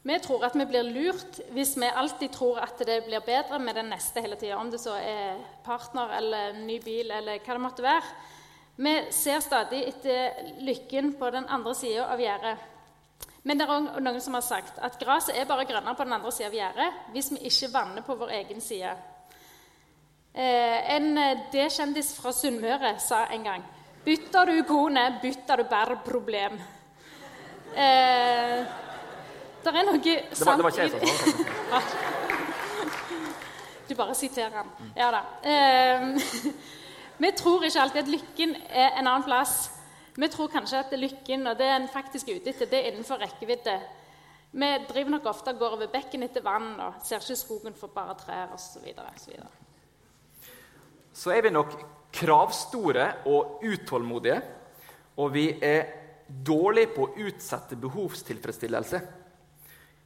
Vi 0.05 0.20
tror 0.22 0.44
at 0.46 0.53
vi 0.53 0.67
blir 0.70 0.86
lurt 0.86 1.39
hvis 1.55 1.72
vi 1.82 1.88
alltid 1.89 2.29
tror 2.36 2.60
at 2.62 2.77
det 2.86 3.00
blir 3.08 3.24
bedre 3.25 3.58
med 3.58 3.74
den 3.74 3.89
neste 3.89 4.22
hele 4.22 4.38
tida. 4.38 4.60
Om 4.60 4.70
det 4.70 4.77
så 4.84 4.94
er 5.00 5.39
partner 5.65 6.13
eller 6.20 6.60
ny 6.60 6.77
bil 6.84 7.10
eller 7.10 7.39
hva 7.39 7.55
det 7.58 7.63
måtte 7.63 7.86
være. 7.86 8.12
Vi 8.77 8.94
ser 9.10 9.41
stadig 9.41 9.82
etter 9.88 10.53
lykken 10.62 11.15
på 11.17 11.32
den 11.34 11.50
andre 11.50 11.74
sida 11.74 12.05
av 12.13 12.22
gjerdet. 12.22 12.53
Men 13.41 13.58
det 13.58 13.65
er 13.65 13.74
også 13.74 14.05
noen 14.05 14.22
som 14.22 14.38
har 14.38 14.46
sagt 14.46 14.77
at 14.86 15.01
gresset 15.01 15.39
er 15.39 15.50
bare 15.50 15.65
grønnere 15.65 15.98
på 15.98 16.05
den 16.05 16.13
andre 16.20 16.34
sida 16.36 16.51
av 16.51 16.60
gjerdet 16.60 17.12
hvis 17.15 17.32
vi 17.34 17.41
ikke 17.50 17.74
vanner 17.74 18.05
på 18.05 18.20
vår 18.22 18.38
egen 18.44 18.62
side. 18.62 18.94
Eh, 20.36 20.96
en 20.96 21.15
D-kjendis 21.51 22.10
fra 22.18 22.32
Sunnmøre 22.36 23.00
sa 23.00 23.22
en 23.32 23.44
gang 23.46 23.63
Bytter 24.04 24.46
du 24.51 24.58
kone, 24.68 25.20
bytter 25.22 25.62
du 25.62 25.63
bare 25.70 25.96
problem. 26.04 26.54
Eh, 27.72 28.58
det 29.63 29.72
er 29.72 29.86
noe 29.88 30.00
det 30.04 30.46
var, 30.46 30.56
det 30.60 30.65
var 30.65 30.72
ikke 30.75 30.84
jeg 30.84 30.92
som 30.92 31.01
sa 31.01 31.08
det. 31.80 31.86
Du 33.86 33.94
bare 33.96 34.15
siterer 34.18 34.58
han. 34.60 34.70
Ja 34.98 35.12
da. 35.13 35.22
Eh, 35.46 36.01
vi 37.24 37.32
tror 37.38 37.63
ikke 37.63 37.82
alltid 37.82 38.01
at 38.01 38.13
lykken 38.13 38.56
er 38.70 39.00
en 39.00 39.08
annen 39.08 39.24
plass. 39.24 39.72
Vi 40.15 40.27
tror 40.32 40.51
kanskje 40.51 40.84
at 40.84 40.96
lykken 41.00 41.48
og 41.48 41.58
det 41.58 41.70
en 41.70 41.88
faktisk 41.94 42.30
er 42.30 42.42
ute 42.42 42.50
etter, 42.54 42.72
det 42.72 42.82
er 42.82 42.92
innenfor 42.92 43.22
rekkevidde. 43.22 43.80
Vi 44.51 44.72
driver 44.89 45.18
nok 45.18 45.25
ofte 45.32 45.54
og 45.54 45.60
går 45.60 45.77
over 45.77 45.88
bekken 45.92 46.24
etter 46.27 46.44
vann 46.44 46.74
og 46.80 46.94
ser 47.04 47.24
ikke 47.24 47.39
skogen 47.39 47.77
for 47.77 47.88
bare 47.94 48.15
trær 48.20 48.56
osv. 48.56 48.92
Så, 51.16 51.32
er 51.32 51.46
vi 51.46 51.54
nok 51.56 51.76
kravstore 52.16 53.06
og 53.32 53.64
utålmodige, 53.64 54.42
og 55.16 55.32
vi 55.32 55.48
er 55.64 55.86
dårlige 56.28 56.92
på 56.96 57.06
å 57.06 57.28
utsette 57.28 57.78
behovstilfredsstillelse. 57.80 59.00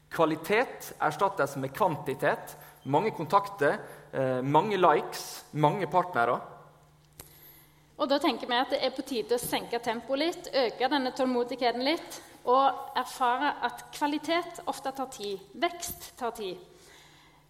Kvalitet 0.09 0.93
erstattes 1.01 1.55
med 1.57 1.73
kvantitet. 1.73 2.55
Mange 2.83 3.11
kontakter, 3.11 3.79
eh, 4.13 4.41
mange 4.41 4.77
likes, 4.77 5.43
mange 5.53 5.87
partnere. 5.87 6.39
Og 7.97 8.09
Da 8.09 8.17
tenker 8.17 8.47
vi 8.47 8.53
at 8.55 8.69
det 8.69 8.79
er 8.83 8.91
på 8.95 9.01
tide 9.01 9.35
å 9.35 9.39
senke 9.39 9.79
tempoet 9.83 10.19
litt, 10.19 10.47
øke 10.53 10.89
denne 10.89 11.11
tålmodigheten 11.11 11.83
litt 11.83 12.21
og 12.45 12.95
erfare 12.95 13.55
at 13.61 13.91
kvalitet 13.91 14.61
ofte 14.67 14.91
tar 14.95 15.09
tid. 15.11 15.39
Vekst 15.53 16.17
tar 16.17 16.31
tid. 16.31 16.57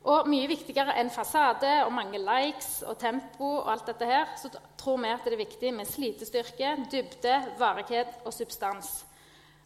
Og 0.07 0.29
mye 0.31 0.47
viktigere 0.47 0.93
enn 1.01 1.11
fasade 1.11 1.71
og 1.83 1.91
mange 1.91 2.21
likes 2.23 2.79
og 2.87 2.95
tempo, 3.01 3.49
og 3.59 3.71
alt 3.73 3.89
dette 3.89 4.07
her, 4.07 4.29
så 4.39 4.51
tror 4.79 5.01
vi 5.03 5.11
at 5.11 5.25
det 5.27 5.35
er 5.35 5.41
viktig 5.41 5.73
med 5.75 5.89
slitestyrke, 5.89 6.77
dybde, 6.91 7.35
varighet 7.59 8.21
og 8.23 8.31
substans. 8.31 9.01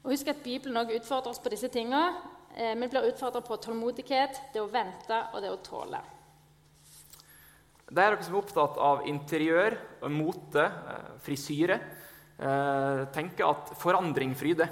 Og 0.02 0.12
Husk 0.12 0.32
at 0.34 0.42
Bibelen 0.44 0.80
også 0.82 0.98
utfordrer 0.98 1.36
oss 1.36 1.44
på 1.44 1.54
disse 1.54 1.70
tingene. 1.72 2.18
Eh, 2.58 2.74
vi 2.76 2.90
blir 2.90 3.12
utfordra 3.12 3.44
på 3.46 3.60
tålmodighet, 3.62 4.42
det 4.54 4.62
å 4.62 4.72
vente 4.72 5.22
og 5.34 5.42
det 5.46 5.54
å 5.54 5.62
tåle. 5.64 6.02
Det 7.94 8.02
er 8.02 8.16
dere 8.16 8.26
som 8.26 8.34
er 8.34 8.42
opptatt 8.42 8.80
av 8.82 9.06
interiør, 9.06 9.78
mote, 10.10 10.66
eh, 10.66 11.14
frisyre, 11.22 11.80
eh, 12.40 13.06
tenker 13.14 13.46
at 13.46 13.78
forandring 13.78 14.34
fryder. 14.36 14.70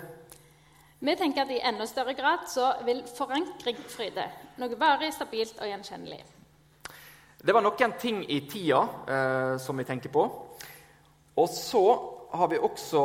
Vi 1.01 1.15
tenker 1.17 1.43
at 1.43 1.51
i 1.53 1.61
enda 1.65 1.87
større 1.89 2.13
grad 2.13 2.45
så 2.49 2.67
vil 2.85 3.01
forankring 3.09 3.79
fryde. 3.89 4.27
Noe 4.61 4.77
varig, 4.77 5.09
stabilt 5.15 5.57
og 5.57 5.69
gjenkjennelig. 5.69 6.21
Det 7.41 7.55
var 7.57 7.65
noen 7.65 7.95
ting 7.97 8.21
i 8.29 8.43
tida 8.45 8.83
eh, 9.09 9.55
som 9.61 9.81
vi 9.81 9.87
tenker 9.87 10.13
på. 10.13 10.27
Og 11.41 11.49
så 11.49 11.85
har 12.37 12.51
vi 12.51 12.61
også 12.61 13.01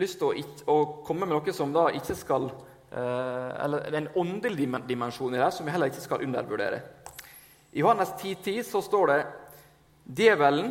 lyst 0.00 0.22
til 0.22 0.32
å, 0.32 0.72
å 0.72 0.78
komme 1.04 1.28
med 1.28 1.36
noe 1.36 1.52
som 1.56 1.74
da 1.76 1.90
ikke 1.92 2.16
skal 2.16 2.48
Eh, 2.96 3.64
eller 3.64 3.82
er 3.84 3.96
en 3.98 4.12
åndelig 4.14 4.68
dimensjon 4.86 5.34
i 5.34 5.40
det 5.40 5.50
som 5.52 5.66
vi 5.66 5.72
heller 5.74 5.90
ikke 5.90 6.04
skal 6.04 6.22
undervurdere. 6.24 6.80
I 7.72 7.82
Johannes 7.82 8.12
10,10 8.16 8.36
10 8.44 8.62
så 8.70 8.80
står 8.82 9.10
det 9.10 9.18
Djevelen, 10.16 10.70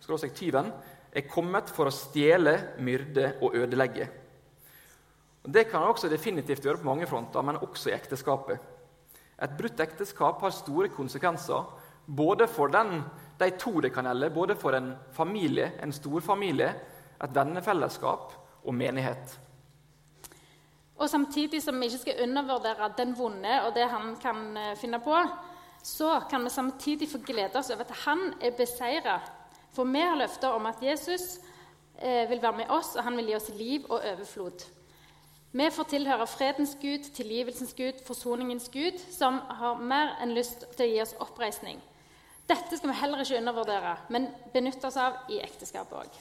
skråstrek 0.00 0.32
tyven, 0.34 0.70
er 1.12 1.26
kommet 1.28 1.68
for 1.68 1.90
å 1.90 1.94
stjele, 1.94 2.76
myrde 2.78 3.34
og 3.42 3.56
ødelegge. 3.58 4.06
Det 5.46 5.68
kan 5.70 5.80
han 5.80 5.92
også 5.94 6.08
definitivt 6.10 6.64
gjøre 6.64 6.80
på 6.82 6.88
mange 6.88 7.06
fronter, 7.06 7.42
men 7.42 7.60
også 7.62 7.90
i 7.90 7.94
ekteskapet. 7.94 8.58
Et 9.42 9.56
brutt 9.58 9.80
ekteskap 9.80 10.40
har 10.40 10.54
store 10.54 10.88
konsekvenser 10.88 11.66
både 12.06 12.48
for 12.48 12.66
den, 12.72 13.02
de 13.40 13.50
to 13.58 13.80
det 13.80 13.92
kan 13.94 14.06
gjelde, 14.06 14.30
både 14.30 14.56
for 14.56 14.76
en 14.76 14.94
familie, 15.12 15.72
en 15.82 15.92
storfamilie, 15.92 16.70
et 17.24 17.34
vennefellesskap 17.34 18.32
og 18.64 18.74
menighet. 18.74 19.38
Og 20.96 21.10
samtidig 21.10 21.62
som 21.62 21.80
vi 21.80 21.90
ikke 21.90 21.98
skal 21.98 22.22
undervurdere 22.22 22.92
den 22.96 23.12
vonde 23.18 23.58
og 23.66 23.74
det 23.74 23.88
han 23.90 24.14
kan 24.16 24.56
eh, 24.56 24.76
finne 24.80 25.00
på, 25.04 25.16
så 25.82 26.20
kan 26.30 26.44
vi 26.44 26.50
samtidig 26.50 27.08
få 27.10 27.18
glede 27.26 27.58
oss 27.58 27.70
over 27.70 27.84
at 27.84 27.98
han 28.06 28.32
er 28.40 28.56
beseira. 28.56 29.20
For 29.72 29.84
vi 29.84 30.00
har 30.00 30.16
løfter 30.16 30.48
om 30.56 30.66
at 30.66 30.80
Jesus 30.82 31.38
eh, 32.00 32.24
vil 32.30 32.42
være 32.42 32.56
med 32.56 32.70
oss, 32.70 32.96
og 32.96 33.04
han 33.04 33.16
vil 33.16 33.28
gi 33.28 33.36
oss 33.36 33.50
liv 33.58 33.84
og 33.90 34.00
overflod. 34.00 34.64
Vi 35.56 35.70
får 35.72 35.86
tilhøre 35.88 36.26
fredens 36.28 36.74
Gud, 36.80 37.06
tilgivelsens 37.16 37.72
Gud, 37.74 38.00
forsoningens 38.04 38.68
Gud, 38.68 38.98
som 39.12 39.38
har 39.56 39.78
mer 39.80 40.10
enn 40.20 40.34
lyst 40.36 40.66
til 40.76 40.84
å 40.84 40.88
gi 40.90 40.98
oss 41.00 41.14
oppreisning. 41.24 41.78
Dette 42.44 42.76
skal 42.76 42.90
vi 42.90 42.96
heller 42.98 43.22
ikke 43.22 43.38
undervurdere, 43.38 43.94
men 44.12 44.26
benytte 44.52 44.90
oss 44.90 44.98
av 45.00 45.16
i 45.32 45.38
ekteskapet 45.40 45.96
òg. 46.02 46.18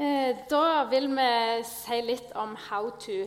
Eh, 0.00 0.40
da 0.48 0.86
vil 0.88 1.10
vi 1.12 1.28
si 1.68 2.00
litt 2.06 2.32
om 2.40 2.56
how 2.70 2.88
to. 3.04 3.26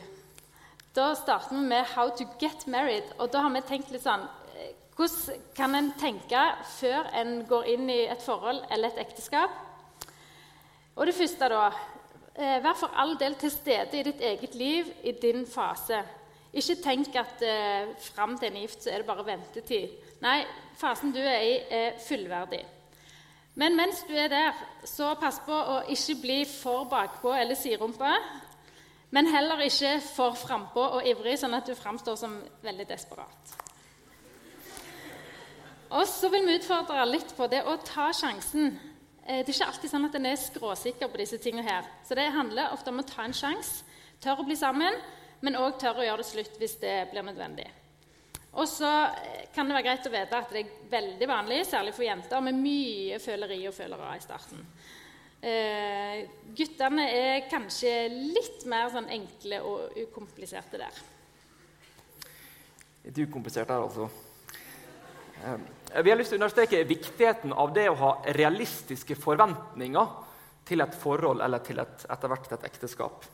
Da 0.97 1.11
starter 1.13 1.53
vi 1.53 1.61
med 1.69 1.85
how 1.93 2.09
to 2.09 2.25
get 2.41 2.65
married. 2.65 3.13
Og 3.19 3.29
da 3.29 3.45
har 3.45 3.53
vi 3.53 3.61
tenkt 3.69 3.93
litt 3.93 4.07
sånn 4.07 4.25
eh, 4.55 4.73
Hvordan 4.97 5.45
kan 5.55 5.77
en 5.77 5.93
tenke 6.01 6.41
før 6.79 7.13
en 7.21 7.45
går 7.47 7.71
inn 7.75 7.93
i 7.93 8.01
et 8.09 8.25
forhold 8.25 8.65
eller 8.73 8.89
et 8.89 9.05
ekteskap? 9.05 9.53
Og 10.97 11.05
det 11.05 11.15
første, 11.15 11.53
da 11.53 11.69
Vær 12.39 12.77
for 12.79 12.95
all 12.95 13.17
del 13.19 13.35
til 13.35 13.51
stede 13.51 13.99
i 13.99 14.03
ditt 14.07 14.21
eget 14.23 14.55
liv, 14.55 14.87
i 15.03 15.11
din 15.11 15.43
fase. 15.47 15.99
Ikke 16.55 16.77
tenk 16.81 17.15
at 17.19 17.43
eh, 17.45 17.89
fram 18.01 18.37
til 18.39 18.49
en 18.49 18.61
gift 18.61 18.83
så 18.83 18.93
er 18.93 19.01
det 19.01 19.09
bare 19.09 19.25
ventetid. 19.27 19.91
Nei, 20.23 20.41
fasen 20.79 21.11
du 21.13 21.19
er 21.19 21.41
i, 21.45 21.55
er 21.69 21.97
fullverdig. 22.07 22.63
Men 23.59 23.75
mens 23.75 24.01
du 24.07 24.13
er 24.15 24.31
der, 24.31 24.57
så 24.87 25.11
pass 25.19 25.41
på 25.45 25.53
å 25.53 25.81
ikke 25.91 26.15
bli 26.21 26.37
for 26.47 26.87
bakpå 26.89 27.33
eller 27.35 27.59
sidrumpa. 27.59 28.15
Men 29.11 29.27
heller 29.27 29.61
ikke 29.65 29.97
for 30.05 30.37
frampå 30.37 30.85
og 30.99 31.07
ivrig, 31.07 31.35
sånn 31.41 31.57
at 31.57 31.67
du 31.67 31.75
framstår 31.75 32.17
som 32.17 32.39
veldig 32.63 32.87
desperat. 32.89 33.55
Og 35.89 36.05
så 36.07 36.29
vil 36.29 36.45
vi 36.45 36.59
utfordre 36.59 37.05
litt 37.09 37.33
på 37.37 37.49
det 37.49 37.63
å 37.65 37.75
ta 37.83 38.11
sjansen. 38.13 38.77
Eh, 39.29 39.43
det 39.45 39.51
er 39.51 39.53
ikke 39.53 39.69
alltid 39.69 39.91
sånn 39.91 40.07
at 40.07 40.15
en 40.17 40.25
er 40.25 40.39
skråsikker 40.41 41.09
på 41.11 41.21
disse 41.21 41.37
tingene 41.41 41.67
her. 41.67 41.89
Så 42.07 42.17
det 42.17 42.31
handler 42.33 42.73
ofte 42.73 42.89
om 42.89 43.03
å 43.03 43.05
ta 43.05 43.27
en 43.27 43.35
sjanse, 43.37 43.83
tørre 44.23 44.41
å 44.41 44.47
bli 44.47 44.57
sammen, 44.57 44.95
men 45.45 45.57
òg 45.59 45.77
tørre 45.79 46.01
å 46.01 46.07
gjøre 46.07 46.23
det 46.23 46.31
slutt 46.31 46.57
hvis 46.57 46.79
det 46.81 46.95
blir 47.11 47.27
nødvendig. 47.27 47.67
Og 48.57 48.65
så 48.67 48.89
eh, 48.89 49.43
kan 49.53 49.69
det 49.69 49.77
være 49.77 49.85
greit 49.85 50.09
å 50.09 50.13
vite 50.15 50.39
at 50.39 50.55
det 50.55 50.63
er 50.63 50.71
veldig 50.89 51.29
vanlig, 51.29 51.59
særlig 51.69 51.93
for 51.93 52.07
jenter, 52.07 52.41
med 52.41 52.57
mye 52.57 53.19
føleri 53.21 53.59
og 53.69 53.77
følere 53.77 54.15
i 54.17 54.23
starten. 54.25 54.65
Eh, 55.39 56.25
guttene 56.57 57.05
er 57.13 57.45
kanskje 57.51 57.93
litt 58.09 58.65
mer 58.67 58.89
sånn 58.91 59.13
enkle 59.13 59.61
og 59.61 60.01
ukompliserte 60.07 60.81
der. 60.81 61.03
Litt 63.05 63.21
ukompliserte 63.29 63.77
her, 63.77 63.85
altså. 63.85 64.09
Eh, 65.45 65.69
Vi 65.89 66.11
har 66.11 66.17
lyst 66.19 66.29
til 66.29 66.37
å 66.37 66.43
understreke 66.43 66.83
viktigheten 66.85 67.53
av 67.57 67.71
det 67.73 67.87
å 67.89 67.97
ha 67.97 68.09
realistiske 68.37 69.15
forventninger 69.17 70.11
til 70.69 70.83
et 70.85 70.97
forhold 71.01 71.41
eller 71.41 71.63
til 71.65 71.81
et, 71.81 72.03
etter 72.05 72.29
hvert 72.29 72.51
et 72.53 72.65
ekteskap. 72.69 73.25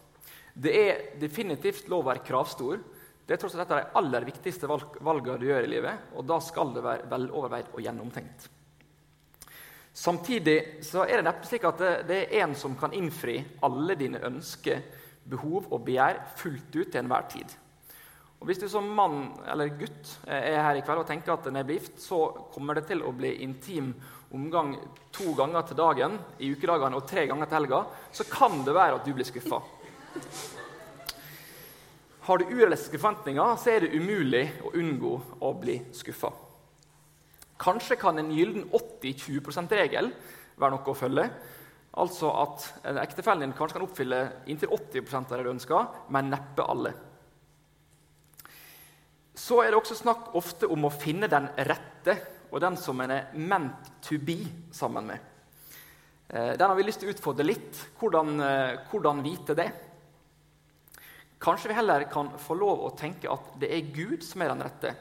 Det 0.55 0.71
er 0.71 1.01
definitivt 1.19 1.89
lov 1.91 2.05
å 2.05 2.09
være 2.13 2.23
kravstor. 2.23 2.79
Det 3.27 3.35
er 3.35 3.41
tross 3.41 3.57
alt 3.57 3.65
et 3.65 3.73
av 3.75 3.81
de 3.81 3.99
aller 3.99 4.27
viktigste 4.29 4.69
valg, 4.71 4.95
valgene 5.03 5.41
du 5.41 5.49
gjør 5.49 5.67
i 5.67 5.71
livet, 5.73 6.11
og 6.15 6.27
da 6.29 6.39
skal 6.39 6.71
det 6.75 6.85
være 6.85 7.09
veloverveid 7.11 7.73
og 7.73 7.83
gjennomtenkt. 7.83 8.47
Samtidig 9.95 10.55
er 10.83 11.13
det 11.17 11.25
neppe 11.25 11.47
slik 11.47 11.67
at 11.67 11.81
det, 11.81 11.91
det 12.07 12.21
er 12.23 12.45
en 12.45 12.55
som 12.59 12.75
kan 12.79 12.95
innfri 12.95 13.37
alle 13.67 13.95
dine 13.99 14.19
ønsker, 14.27 14.83
behov 15.25 15.71
og 15.73 15.83
begjær 15.87 16.21
fullt 16.39 16.75
ut 16.75 16.91
til 16.91 16.99
enhver 17.01 17.27
tid. 17.31 17.51
Og 18.45 18.51
Hvis 18.51 18.59
du 18.61 18.67
som 18.69 18.85
mann 18.93 19.31
eller 19.49 19.71
gutt 19.73 20.09
er 20.29 20.59
her 20.61 20.77
i 20.77 20.81
kveld 20.85 20.99
og 21.01 21.07
tenker 21.09 21.33
at 21.33 21.47
en 21.49 21.55
er 21.57 21.65
gift, 21.65 21.95
så 21.97 22.27
kommer 22.53 22.77
det 22.77 22.83
til 22.85 22.99
å 23.01 23.09
bli 23.09 23.31
intim 23.41 23.87
omgang 24.37 24.75
to 25.15 25.31
ganger 25.33 25.65
til 25.65 25.79
dagen 25.79 26.19
i 26.37 26.51
ukedagene 26.53 26.99
og 26.99 27.07
tre 27.09 27.23
ganger 27.25 27.49
til 27.49 27.57
helga, 27.57 27.79
så 28.13 28.27
kan 28.29 28.59
det 28.67 28.75
være 28.77 28.99
at 28.99 29.07
du 29.07 29.15
blir 29.17 29.25
skuffa. 29.25 29.57
Har 32.27 32.37
du 32.37 32.51
urealistiske 32.51 32.99
forventninger, 33.01 33.55
så 33.57 33.73
er 33.73 33.87
det 33.87 33.97
umulig 33.97 34.43
å 34.61 34.75
unngå 34.77 35.15
å 35.41 35.51
bli 35.65 35.79
skuffa. 35.97 36.29
Kanskje 37.65 37.97
kan 37.97 38.21
en 38.21 38.29
gyllen 38.29 38.69
80-20 38.69 39.41
%-regel 39.41 40.11
være 40.53 40.75
noe 40.75 40.93
å 40.93 40.97
følge. 41.01 41.25
Altså 41.97 42.29
at 42.43 42.69
ektefellen 43.07 43.47
din 43.47 43.57
kanskje 43.57 43.79
kan 43.79 43.89
oppfylle 43.89 44.23
inntil 44.53 44.77
80% 44.77 45.33
av 45.33 45.41
det 45.41 45.49
du 45.49 45.53
ønsker, 45.55 45.91
men 46.13 46.29
neppe 46.29 46.69
alle 46.69 46.93
så 49.35 49.59
er 49.61 49.71
det 49.71 49.79
også 49.79 49.97
snakk 49.99 50.33
ofte 50.39 50.67
om 50.71 50.87
å 50.87 50.93
finne 50.93 51.27
den 51.31 51.49
rette 51.67 52.15
og 52.51 52.61
den 52.63 52.77
som 52.79 52.99
en 53.03 53.11
er 53.11 53.33
meant 53.35 53.89
to 54.05 54.17
be 54.21 54.37
sammen 54.73 55.09
med. 55.09 55.19
Eh, 56.29 56.53
den 56.55 56.69
har 56.69 56.75
vi 56.77 56.85
lyst 56.87 57.01
til 57.03 57.11
å 57.11 57.15
utfordre 57.15 57.45
litt. 57.45 57.81
Hvordan, 57.99 58.39
eh, 58.39 58.77
hvordan, 58.89 59.23
vite 59.23 59.55
det? 59.57 59.71
Kanskje 61.39 61.69
vi 61.69 61.77
heller 61.77 62.07
kan 62.11 62.31
få 62.39 62.55
lov 62.55 62.85
å 62.85 62.95
tenke 62.97 63.29
at 63.31 63.59
det 63.59 63.71
er 63.75 63.91
Gud 63.93 64.23
som 64.23 64.41
er 64.41 64.53
den 64.53 64.63
rette. 64.63 64.95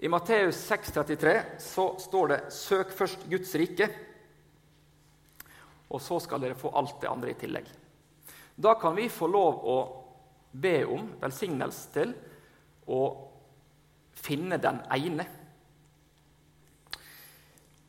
I 0.00 0.08
Matteus 0.08 0.56
6,33 0.64 1.60
så 1.60 1.98
står 2.00 2.28
det 2.28 2.40
'Søk 2.50 2.90
først 2.90 3.28
Guds 3.28 3.54
rike', 3.54 3.90
og 5.90 6.00
så 6.00 6.18
skal 6.20 6.40
dere 6.40 6.54
få 6.54 6.72
alt 6.72 7.00
det 7.00 7.10
andre 7.10 7.30
i 7.30 7.34
tillegg. 7.34 7.66
Da 8.56 8.74
kan 8.74 8.96
vi 8.96 9.08
få 9.08 9.26
lov 9.26 9.64
å 9.64 10.04
be 10.52 10.84
om 10.86 11.12
velsignelse 11.20 11.92
til 11.92 12.14
å 12.90 13.02
finne 14.20 14.58
den 14.60 14.82
ene. 14.92 15.26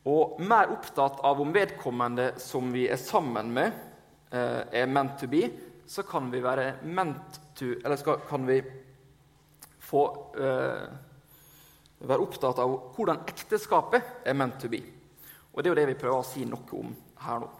Og 0.08 0.40
mer 0.42 0.72
opptatt 0.74 1.20
av 1.22 1.40
om 1.42 1.52
vedkommende 1.54 2.32
som 2.42 2.72
vi 2.74 2.88
er 2.90 2.98
sammen 2.98 3.52
med, 3.54 3.72
eh, 4.30 4.62
er 4.82 4.86
meant 4.86 5.18
to 5.20 5.28
be, 5.30 5.50
så 5.86 6.02
kan 6.02 6.30
vi 6.30 6.40
være 6.40 6.82
meant 6.82 7.40
to 7.54 7.74
Eller 7.84 7.96
skal, 7.96 8.20
kan 8.28 8.46
vi 8.46 8.62
få 9.78 10.02
uh, 10.40 10.86
være 11.98 12.24
opptatt 12.24 12.58
av 12.62 12.70
hvordan 12.96 13.26
ekteskapet 13.28 14.24
er 14.24 14.34
meant 14.34 14.56
to 14.60 14.70
be. 14.72 14.80
Og 15.52 15.60
det 15.60 15.68
er 15.68 15.74
jo 15.74 15.80
det 15.80 15.88
vi 15.90 15.98
prøver 16.00 16.22
å 16.22 16.24
si 16.26 16.46
noe 16.48 16.78
om 16.78 16.94
her 17.26 17.42
nå. 17.42 17.50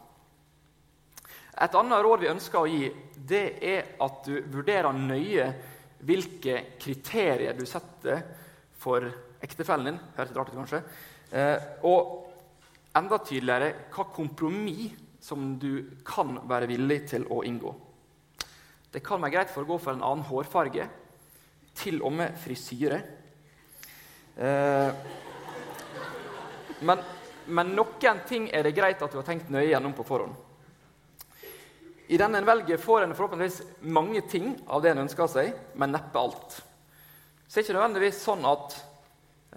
Et 1.62 1.74
annet 1.76 2.02
råd 2.02 2.22
vi 2.24 2.30
ønsker 2.32 2.62
å 2.62 2.70
gi, 2.70 2.88
det 3.28 3.44
er 3.60 3.92
at 4.00 4.24
du 4.24 4.40
vurderer 4.54 4.96
nøye 4.96 5.50
hvilke 6.02 6.58
kriterier 6.82 7.54
du 7.56 7.64
setter 7.68 8.22
for 8.82 9.06
ektefellen 9.42 9.92
din. 9.92 10.02
Høres 10.16 10.34
rart 10.36 10.52
ut, 10.52 10.58
kanskje. 10.58 10.82
Eh, 11.32 11.70
og 11.88 12.98
enda 12.98 13.18
tydeligere 13.24 13.88
hva 13.94 14.08
kompromiss 14.12 14.98
som 15.22 15.54
du 15.62 16.02
kan 16.04 16.40
være 16.50 16.68
villig 16.70 17.04
til 17.12 17.24
å 17.30 17.42
inngå. 17.46 17.72
Det 18.92 19.00
kan 19.04 19.22
være 19.22 19.36
greit 19.36 19.52
for 19.52 19.64
å 19.64 19.70
gå 19.70 19.78
for 19.80 19.94
en 19.94 20.04
annen 20.04 20.26
hårfarge, 20.28 20.88
til 21.78 22.02
og 22.04 22.12
med 22.12 22.34
frisyre. 22.36 22.98
Eh, 24.36 24.90
men, 26.84 27.04
men 27.46 27.72
noen 27.78 28.20
ting 28.28 28.50
er 28.52 28.66
det 28.66 28.74
greit 28.76 29.00
at 29.00 29.14
du 29.14 29.20
har 29.20 29.28
tenkt 29.28 29.52
nøye 29.54 29.70
gjennom 29.70 29.94
på 29.96 30.04
forhånd. 30.04 30.34
I 32.08 32.18
den 32.18 32.34
en 32.34 32.46
velger, 32.46 32.80
får 32.80 33.06
en 33.06 33.14
forhåpentligvis 33.14 33.62
mange 33.94 34.22
ting 34.28 34.54
av 34.66 34.82
det 34.82 34.92
en 34.92 35.04
ønsker 35.04 35.30
seg, 35.30 35.52
men 35.78 35.94
neppe 35.94 36.18
alt. 36.18 36.58
Så 37.46 37.54
det 37.54 37.62
er 37.62 37.66
ikke 37.66 37.76
nødvendigvis 37.78 38.20
sånn 38.24 38.44
at 38.48 38.76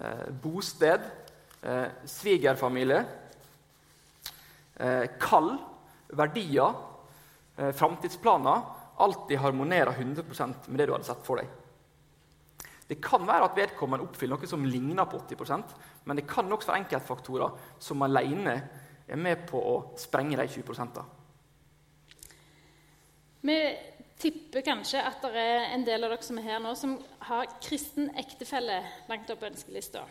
eh, 0.00 0.24
bosted, 0.44 1.04
eh, 1.62 1.86
svigerfamilie, 2.06 3.02
eh, 4.78 5.04
kall, 5.20 5.54
verdier, 6.16 6.74
eh, 7.56 7.72
framtidsplaner 7.74 8.62
alltid 9.02 9.40
harmonerer 9.42 9.92
100% 9.92 10.68
med 10.68 10.78
det 10.78 10.86
du 10.88 10.94
hadde 10.94 11.08
sett 11.08 11.24
for 11.26 11.42
deg. 11.42 11.48
Det 12.86 13.00
kan 13.02 13.26
være 13.26 13.48
at 13.48 13.58
vedkommende 13.58 14.06
oppfyller 14.06 14.38
noe 14.38 14.48
som 14.48 14.64
ligner 14.64 15.08
på 15.10 15.18
80% 15.24 15.74
men 16.06 16.16
det 16.16 16.26
kan 16.30 16.52
også 16.52 16.70
være 16.70 16.84
enkeltfaktorer 16.84 17.54
som 17.82 18.04
alene 18.06 18.56
er 19.06 19.18
med 19.18 19.42
på 19.48 19.58
å 19.58 19.76
sprenge 19.98 20.38
de 20.38 20.46
20 20.46 21.02
vi 23.46 23.58
tipper 24.20 24.64
kanskje 24.64 25.02
at 25.04 25.24
det 25.24 25.40
er 25.40 25.72
en 25.74 25.84
del 25.86 26.06
av 26.06 26.14
dere 26.14 26.24
som 26.24 26.38
er 26.40 26.46
her 26.48 26.62
nå, 26.62 26.72
som 26.78 26.96
har 27.28 27.50
kristen 27.62 28.08
ektefelle 28.16 28.80
langt 29.10 29.30
opp 29.32 29.42
på 29.42 29.50
ønskelista. 29.50 30.04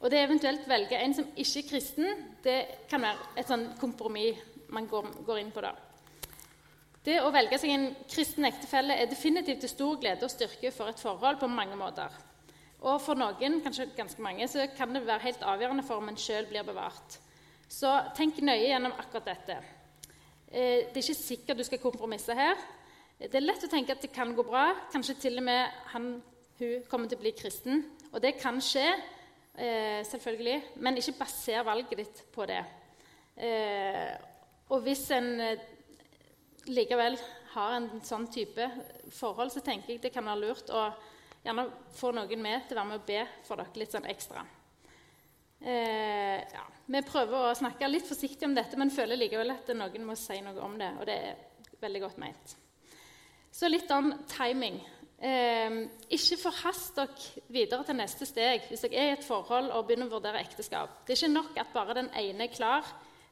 Og 0.00 0.12
det 0.12 0.20
eventuelt 0.20 0.68
velge 0.68 0.98
en 1.00 1.14
som 1.16 1.28
ikke 1.34 1.62
er 1.62 1.68
kristen, 1.70 2.22
det 2.44 2.58
kan 2.90 3.02
være 3.02 3.32
et 3.40 3.48
sånn 3.48 3.70
kompromiss 3.80 4.42
man 4.74 4.88
går, 4.90 5.08
går, 5.26 5.40
inn 5.40 5.52
på 5.54 5.62
da. 5.62 5.72
Det 7.06 7.20
å 7.22 7.30
velge 7.30 7.58
seg 7.62 7.70
en 7.70 7.86
kristen 8.10 8.48
ektefelle 8.48 8.96
er 8.98 9.10
definitivt 9.10 9.62
til 9.62 9.70
stor 9.70 10.00
glede 10.02 10.26
og 10.26 10.32
styrke 10.32 10.72
for 10.74 10.90
et 10.90 11.00
forhold 11.00 11.38
på 11.38 11.50
mange 11.50 11.78
måter. 11.78 12.10
Og 12.82 12.98
for 13.00 13.18
noen, 13.18 13.60
kanskje 13.64 13.88
ganske 13.96 14.22
mange, 14.22 14.48
så 14.50 14.66
kan 14.76 14.92
det 14.92 15.06
være 15.06 15.24
helt 15.24 15.46
avgjørende 15.46 15.86
for 15.86 16.02
om 16.02 16.10
en 16.10 16.18
sjøl 16.20 16.48
blir 16.50 16.66
bevart. 16.66 17.18
Så 17.70 17.94
tenk 18.18 18.42
nøye 18.42 18.66
gjennom 18.66 18.94
akkurat 18.98 19.30
dette. 19.32 19.56
Eh, 20.56 20.88
det 20.88 20.96
er 20.96 21.04
ikke 21.04 21.18
sikkert 21.18 21.58
du 21.58 21.64
skal 21.68 21.80
kompromisse 21.82 22.32
her. 22.32 22.56
Det 23.20 23.36
er 23.36 23.44
lett 23.44 23.64
å 23.66 23.68
tenke 23.68 23.92
at 23.92 24.00
det 24.00 24.08
kan 24.14 24.30
gå 24.32 24.44
bra. 24.46 24.70
Kanskje 24.92 25.18
til 25.26 25.36
og 25.36 25.44
med 25.44 25.74
han, 25.92 26.06
hun 26.56 26.86
kommer 26.88 27.10
til 27.10 27.18
å 27.18 27.24
bli 27.26 27.34
kristen. 27.36 27.82
Og 28.08 28.22
det 28.24 28.38
kan 28.40 28.56
skje, 28.64 28.86
eh, 29.60 30.00
selvfølgelig, 30.08 30.62
men 30.80 30.96
ikke 30.96 31.18
baser 31.18 31.66
valget 31.66 31.98
ditt 32.00 32.24
på 32.32 32.46
det. 32.48 32.62
Eh, 33.36 34.16
og 34.72 34.80
hvis 34.80 35.10
en 35.12 35.28
likevel 36.72 37.18
har 37.52 37.76
en 37.76 37.90
sånn 38.00 38.26
type 38.32 38.70
forhold, 39.12 39.52
så 39.52 39.60
tenker 39.60 39.92
jeg 39.92 40.02
det 40.02 40.12
kan 40.14 40.24
være 40.24 40.40
lurt 40.40 40.72
å 40.72 40.88
gjerne 41.44 41.68
få 41.92 42.16
noen 42.16 42.42
med 42.42 42.64
til 42.66 42.78
å 42.78 42.80
være 42.80 42.88
med 42.94 43.02
og 43.02 43.06
be 43.06 43.26
for 43.44 43.60
dere 43.60 43.76
litt 43.76 43.92
sånn 43.92 44.08
ekstra. 44.08 44.40
Eh, 45.60 46.40
ja. 46.52 46.64
Vi 46.86 47.02
prøver 47.02 47.48
å 47.48 47.56
snakke 47.56 47.88
litt 47.90 48.06
forsiktig 48.06 48.46
om 48.46 48.54
dette, 48.54 48.78
men 48.78 48.92
føler 48.94 49.18
likevel 49.18 49.54
at 49.54 49.72
noen 49.74 50.04
må 50.06 50.14
si 50.18 50.38
noe 50.44 50.60
om 50.62 50.76
det. 50.78 50.92
Og 51.00 51.08
det 51.08 51.16
er 51.30 51.80
veldig 51.82 52.02
godt 52.04 52.20
ment. 52.22 52.56
Så 53.56 53.70
litt 53.70 53.90
om 53.94 54.12
timing. 54.30 54.78
Eh, 55.16 55.78
ikke 56.12 56.36
forhast 56.38 56.98
dere 56.98 57.46
videre 57.48 57.86
til 57.88 57.96
neste 57.96 58.26
steg 58.28 58.66
hvis 58.68 58.82
dere 58.84 58.98
er 59.00 59.06
i 59.08 59.14
et 59.14 59.24
forhold 59.24 59.70
og 59.72 59.86
begynner 59.88 60.10
å 60.10 60.18
vurdere 60.18 60.42
ekteskap. 60.44 61.00
Det 61.06 61.14
er 61.14 61.22
ikke 61.22 61.32
nok 61.32 61.60
at 61.62 61.72
bare 61.72 61.96
den 62.02 62.10
ene 62.20 62.46
er 62.46 62.52
klar. 62.52 62.90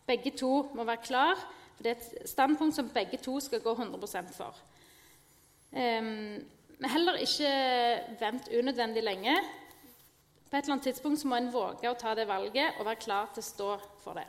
Begge 0.08 0.32
to 0.36 0.70
må 0.74 0.86
være 0.88 1.04
klar. 1.04 1.44
For 1.74 1.84
det 1.84 1.92
er 1.92 2.00
et 2.00 2.30
standpunkt 2.30 2.76
som 2.78 2.88
begge 2.94 3.20
to 3.20 3.36
skal 3.42 3.60
gå 3.60 3.76
100% 3.76 4.32
for. 4.34 4.56
Eh, 5.76 6.10
heller 6.88 7.20
ikke 7.20 7.52
vent 8.20 8.48
unødvendig 8.48 9.04
lenge. 9.04 9.36
På 10.54 10.58
et 10.58 10.64
eller 10.64 10.72
annet 10.76 10.84
tidspunkt 10.86 11.24
må 11.26 11.34
en 11.34 11.48
våge 11.50 11.90
å 11.90 11.96
ta 11.98 12.12
det 12.14 12.28
valget 12.30 12.76
og 12.78 12.86
være 12.86 13.00
klar 13.02 13.30
til 13.34 13.42
å 13.42 13.46
stå 13.46 13.70
for 14.04 14.14
det. 14.14 14.26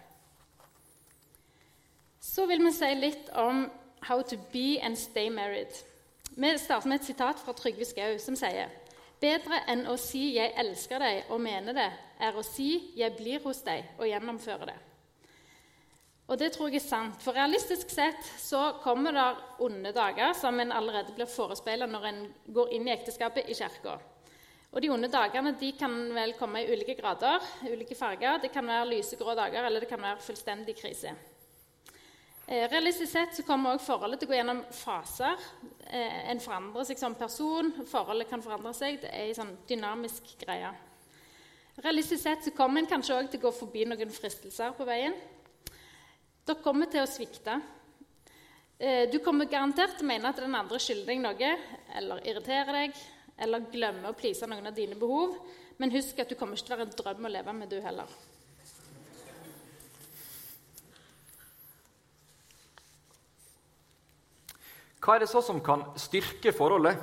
Så 2.17 2.47
vil 2.49 2.63
vi 2.65 2.71
si 2.73 2.87
litt 2.97 3.29
om 3.29 3.69
'How 4.01 4.21
to 4.21 4.37
be 4.53 4.79
and 4.81 4.97
stay 4.97 5.29
married'. 5.29 5.83
Vi 6.29 6.57
starter 6.57 6.87
med 6.87 6.99
et 6.99 7.05
sitat 7.05 7.39
fra 7.39 7.53
Trygve 7.53 7.85
Skau, 7.85 8.17
som 8.17 8.35
sier 8.35 8.69
Bedre 9.21 9.59
enn 9.67 9.85
å 9.85 9.97
si 9.97 10.33
'jeg 10.33 10.53
elsker 10.57 10.99
deg' 10.99 11.29
og 11.29 11.41
mene 11.41 11.73
det, 11.73 11.91
er 12.19 12.31
å 12.33 12.43
si 12.43 12.91
'jeg 12.95 13.17
blir 13.17 13.39
hos 13.43 13.61
deg' 13.61 13.85
og 13.99 14.07
gjennomføre 14.07 14.65
det. 14.65 14.79
Og 16.27 16.39
det 16.39 16.51
tror 16.51 16.67
jeg 16.67 16.75
er 16.75 16.87
sant. 16.87 17.21
For 17.21 17.33
realistisk 17.33 17.89
sett 17.89 18.25
så 18.37 18.73
kommer 18.81 19.11
det 19.11 19.37
onde 19.59 19.91
dager 19.91 20.33
som 20.33 20.59
en 20.59 20.71
allerede 20.71 21.13
blir 21.15 21.25
forespeila 21.25 21.85
når 21.85 22.05
en 22.05 22.33
går 22.53 22.67
inn 22.71 22.87
i 22.87 22.91
ekteskapet 22.91 23.49
i 23.49 23.53
kirka. 23.53 23.99
Og 24.75 24.81
De 24.83 24.89
onde 24.91 25.07
dagene 25.07 25.53
de 25.55 25.69
kan 25.79 25.93
vel 26.11 26.33
komme 26.35 26.59
i 26.59 26.67
ulike 26.67 26.97
grader, 26.97 27.39
ulike 27.63 27.95
farger. 27.95 28.41
Det 28.43 28.49
kan 28.51 28.67
være 28.67 28.89
lysegrå 28.89 29.31
dager, 29.37 29.63
eller 29.63 29.79
det 29.79 29.87
kan 29.87 30.01
være 30.03 30.19
fullstendig 30.19 30.75
krise. 30.75 31.13
Eh, 32.47 32.65
realistisk 32.69 33.11
sett 33.13 33.37
så 33.37 33.45
kommer 33.47 33.71
også 33.71 33.87
forholdet 33.93 34.19
til 34.19 34.27
å 34.27 34.33
gå 34.33 34.35
gjennom 34.35 34.59
faser. 34.75 35.39
Eh, 35.87 36.27
en 36.33 36.43
forandrer 36.43 36.89
seg 36.89 36.99
som 36.99 37.15
person, 37.15 37.71
forholdet 37.87 38.27
kan 38.29 38.43
forandre 38.43 38.75
seg. 38.75 38.99
Det 38.99 39.13
er 39.15 39.29
en 39.29 39.39
sånn 39.39 39.55
dynamisk 39.71 40.35
greie. 40.43 40.73
Realistisk 41.79 42.25
sett 42.25 42.43
så 42.43 42.53
kommer 42.59 42.83
en 42.83 42.91
kanskje 42.91 43.15
òg 43.15 43.31
til 43.31 43.39
å 43.39 43.47
gå 43.47 43.55
forbi 43.55 43.87
noen 43.87 44.11
fristelser 44.11 44.75
på 44.75 44.91
veien. 44.91 45.15
Dere 46.43 46.61
kommer 46.67 46.91
til 46.91 47.05
å 47.05 47.09
svikte. 47.09 47.61
Eh, 48.75 49.07
du 49.07 49.21
kommer 49.23 49.47
garantert 49.47 49.95
til 49.95 50.03
å 50.03 50.11
mene 50.11 50.35
at 50.35 50.43
den 50.43 50.59
andre 50.59 50.83
skylder 50.83 51.13
deg 51.15 51.23
noe, 51.23 51.57
eller 51.95 52.27
irriterer 52.27 52.83
deg, 52.83 53.05
eller 53.37 53.67
glemme 53.71 54.09
å 54.09 54.17
please 54.17 54.47
noen 54.47 54.69
av 54.69 54.75
dine 54.75 54.97
behov. 54.99 55.35
Men 55.77 55.91
husk 55.91 56.19
at 56.23 56.31
du 56.31 56.37
kommer 56.39 56.55
ikke 56.55 56.69
til 56.69 56.75
å 56.75 56.79
være 56.79 56.87
en 56.87 56.97
drøm 57.01 57.27
å 57.27 57.33
leve 57.33 57.55
med, 57.55 57.69
du 57.71 57.81
heller. 57.83 58.15
Hva 65.05 65.17
er 65.17 65.21
det 65.21 65.29
så 65.29 65.43
som 65.45 65.59
kan 65.61 65.83
styrke 66.01 66.55
forholdet? 66.55 66.97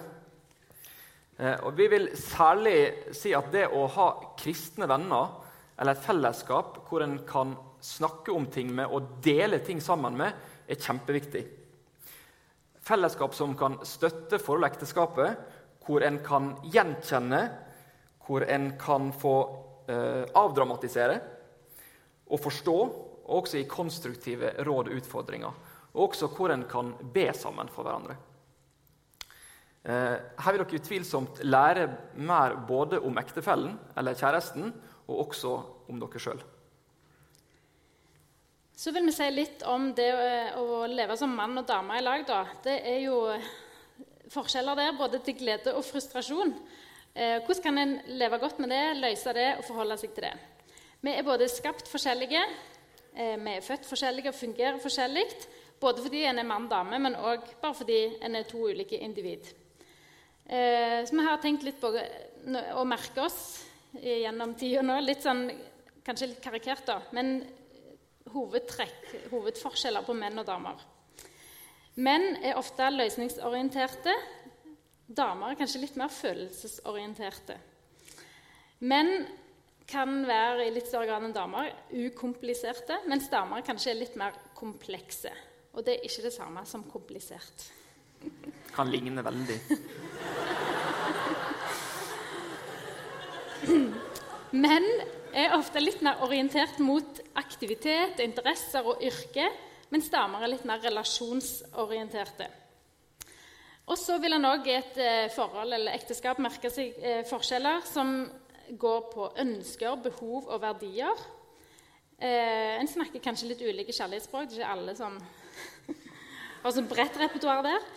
Eh, 1.38 1.58
og 1.62 1.76
vi 1.78 1.86
vil 1.92 2.08
særlig 2.18 3.14
si 3.14 3.30
at 3.36 3.52
det 3.54 3.68
å 3.70 3.84
ha 3.94 4.08
kristne 4.40 4.88
venner 4.90 5.36
eller 5.76 5.94
et 5.94 6.04
fellesskap 6.04 6.80
hvor 6.88 7.04
en 7.04 7.20
kan 7.28 7.54
snakke 7.82 8.34
om 8.34 8.48
ting 8.50 8.72
med 8.74 8.90
og 8.90 9.20
dele 9.24 9.60
ting 9.62 9.80
sammen 9.82 10.18
med, 10.18 10.34
er 10.66 10.78
kjempeviktig. 10.78 11.42
Fellesskap 12.82 13.34
som 13.34 13.54
kan 13.58 13.78
støtte 13.86 14.38
forholdet 14.42 14.74
ekteskapet, 14.74 15.38
hvor 15.86 16.04
en 16.06 16.18
kan 16.24 16.52
gjenkjenne, 16.72 17.42
hvor 18.26 18.44
en 18.46 18.72
kan 18.78 19.10
få 19.12 19.36
eh, 19.90 20.24
avdramatisere 20.38 21.20
og 22.32 22.40
forstå, 22.40 22.76
og 23.22 23.38
også 23.42 23.60
gi 23.60 23.68
konstruktive 23.70 24.52
råd 24.66 24.90
og 24.90 25.00
utfordringer. 25.00 25.58
Og 25.92 26.08
også 26.08 26.30
hvor 26.32 26.54
en 26.54 26.64
kan 26.70 26.94
be 27.14 27.28
sammen 27.36 27.68
for 27.72 27.86
hverandre. 27.86 28.16
Eh, 29.82 30.16
her 30.44 30.54
vil 30.54 30.62
dere 30.62 30.78
utvilsomt 30.78 31.42
lære 31.42 31.88
mer 32.22 32.54
både 32.68 33.00
om 33.02 33.18
ektefellen 33.18 33.74
eller 33.98 34.18
kjæresten, 34.18 34.70
og 35.10 35.26
også 35.26 35.56
om 35.90 35.98
dere 36.00 36.22
sjøl. 36.22 36.42
Så 38.82 38.90
vil 38.94 39.06
vi 39.06 39.14
si 39.14 39.26
litt 39.30 39.62
om 39.68 39.90
det 39.94 40.08
eh, 40.10 40.54
å 40.58 40.84
leve 40.90 41.16
som 41.18 41.34
mann 41.36 41.58
og 41.58 41.66
dame 41.68 41.98
i 41.98 42.02
lag. 42.02 42.24
Da. 42.26 42.44
Det 42.64 42.78
er 42.88 43.02
jo 43.04 43.18
forskjeller 44.32 44.78
der, 44.78 44.96
både 44.98 45.20
til 45.24 45.36
glede 45.38 45.74
og 45.76 45.84
frustrasjon. 45.84 46.54
Eh, 47.14 47.38
hvordan 47.44 47.62
kan 47.62 47.78
en 47.78 47.96
leve 48.18 48.40
godt 48.40 48.58
med 48.62 48.72
det, 48.72 48.84
løse 49.00 49.34
det 49.36 49.48
og 49.58 49.66
forholde 49.68 49.98
seg 50.00 50.14
til 50.16 50.28
det? 50.28 50.36
Vi 51.02 51.12
er 51.12 51.26
både 51.26 51.50
skapt 51.50 51.88
forskjellige, 51.90 52.42
vi 53.12 53.52
er 53.52 53.64
født 53.64 53.84
forskjellige 53.84 54.30
og 54.30 54.38
fungerer 54.38 54.78
forskjellig. 54.80 55.26
Både 55.82 56.02
fordi 56.02 56.22
en 56.24 56.38
er 56.38 56.46
mann 56.46 56.68
og 56.68 56.70
dame, 56.70 56.98
men 57.02 57.18
òg 57.18 57.48
bare 57.60 57.74
fordi 57.74 57.98
en 58.22 58.36
er 58.38 58.46
to 58.46 58.60
ulike 58.70 59.00
individ. 59.02 59.48
Eh, 60.46 61.02
så 61.06 61.16
vi 61.16 61.24
har 61.26 61.40
tenkt 61.42 61.64
litt 61.66 61.80
på 61.80 61.90
å 61.90 62.84
merke 62.86 63.24
oss 63.24 63.40
gjennom 63.98 64.54
tida 64.58 64.82
nå. 64.86 65.00
Litt 65.02 65.24
sånn, 65.26 65.48
kanskje 66.06 66.30
litt 66.30 66.42
karikert, 66.44 66.86
da, 66.86 67.00
men 67.16 67.40
hovedtrekk, 68.32 69.30
hovedforskjeller 69.32 70.06
på 70.06 70.16
menn 70.16 70.38
og 70.38 70.46
damer. 70.46 70.86
Menn 72.00 72.38
er 72.40 72.56
ofte 72.56 72.86
løsningsorienterte. 72.88 74.14
Damer 75.12 75.52
er 75.52 75.58
kanskje 75.60 75.82
litt 75.82 75.96
mer 76.00 76.08
følelsesorienterte. 76.08 77.58
Menn 78.88 79.26
kan 79.90 80.22
være 80.24 80.64
i 80.66 80.72
litt 80.72 80.88
større 80.88 81.10
grad 81.10 81.26
enn 81.26 81.34
damer 81.36 81.68
ukompliserte, 81.92 83.02
mens 83.10 83.28
damer 83.28 83.64
kanskje 83.66 83.90
er 83.92 83.98
litt 83.98 84.16
mer 84.16 84.32
komplekse. 84.56 85.32
Og 85.76 85.84
det 85.84 85.98
er 85.98 86.06
ikke 86.08 86.24
det 86.24 86.32
samme 86.32 86.64
som 86.68 86.86
komplisert. 86.88 87.66
Kan 88.72 88.88
ligne 88.88 89.24
veldig. 89.24 89.58
Menn 94.52 94.88
er 95.36 95.58
ofte 95.58 95.80
litt 95.82 96.00
mer 96.04 96.24
orientert 96.24 96.80
mot 96.80 97.20
aktivitet, 97.40 98.20
interesser 98.24 98.88
og 98.88 99.04
yrke, 99.04 99.50
mens 99.92 100.10
damer 100.12 100.42
er 100.42 100.54
litt 100.54 100.66
mer 100.68 100.80
relasjonsorienterte. 100.82 102.48
Og 103.90 103.98
så 103.98 104.16
vil 104.22 104.36
han 104.36 104.46
òg 104.48 104.68
i 104.70 104.76
et 104.78 104.98
eh, 105.02 105.28
forhold 105.34 105.74
eller 105.74 105.96
ekteskap 105.98 106.40
merke 106.40 106.70
seg 106.72 106.96
eh, 107.02 107.22
forskjeller 107.28 107.82
som 107.88 108.14
går 108.78 109.00
på 109.12 109.28
ønsker, 109.42 109.98
behov 110.04 110.48
og 110.48 110.62
verdier. 110.62 111.24
Eh, 112.22 112.78
en 112.78 112.88
snakker 112.88 113.22
kanskje 113.22 113.50
litt 113.50 113.64
ulike 113.66 113.92
kjærlighetsspråk. 113.92 114.48
Det 114.48 114.60
er 114.60 114.62
ikke 114.62 114.74
alle 114.76 114.94
som 114.96 115.18
har 116.62 116.74
så 116.76 116.84
bredt 116.86 117.18
repertoar 117.20 117.64
der. 117.66 117.88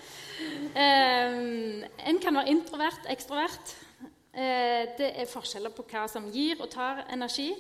Eh, 0.74 1.40
en 2.10 2.22
kan 2.24 2.42
være 2.42 2.52
introvert, 2.52 3.06
ekstrovert. 3.14 3.76
Eh, 4.34 4.90
det 4.98 5.14
er 5.14 5.32
forskjeller 5.32 5.72
på 5.72 5.86
hva 5.94 6.10
som 6.12 6.28
gir 6.34 6.60
og 6.60 6.74
tar 6.74 7.06
energi. 7.14 7.54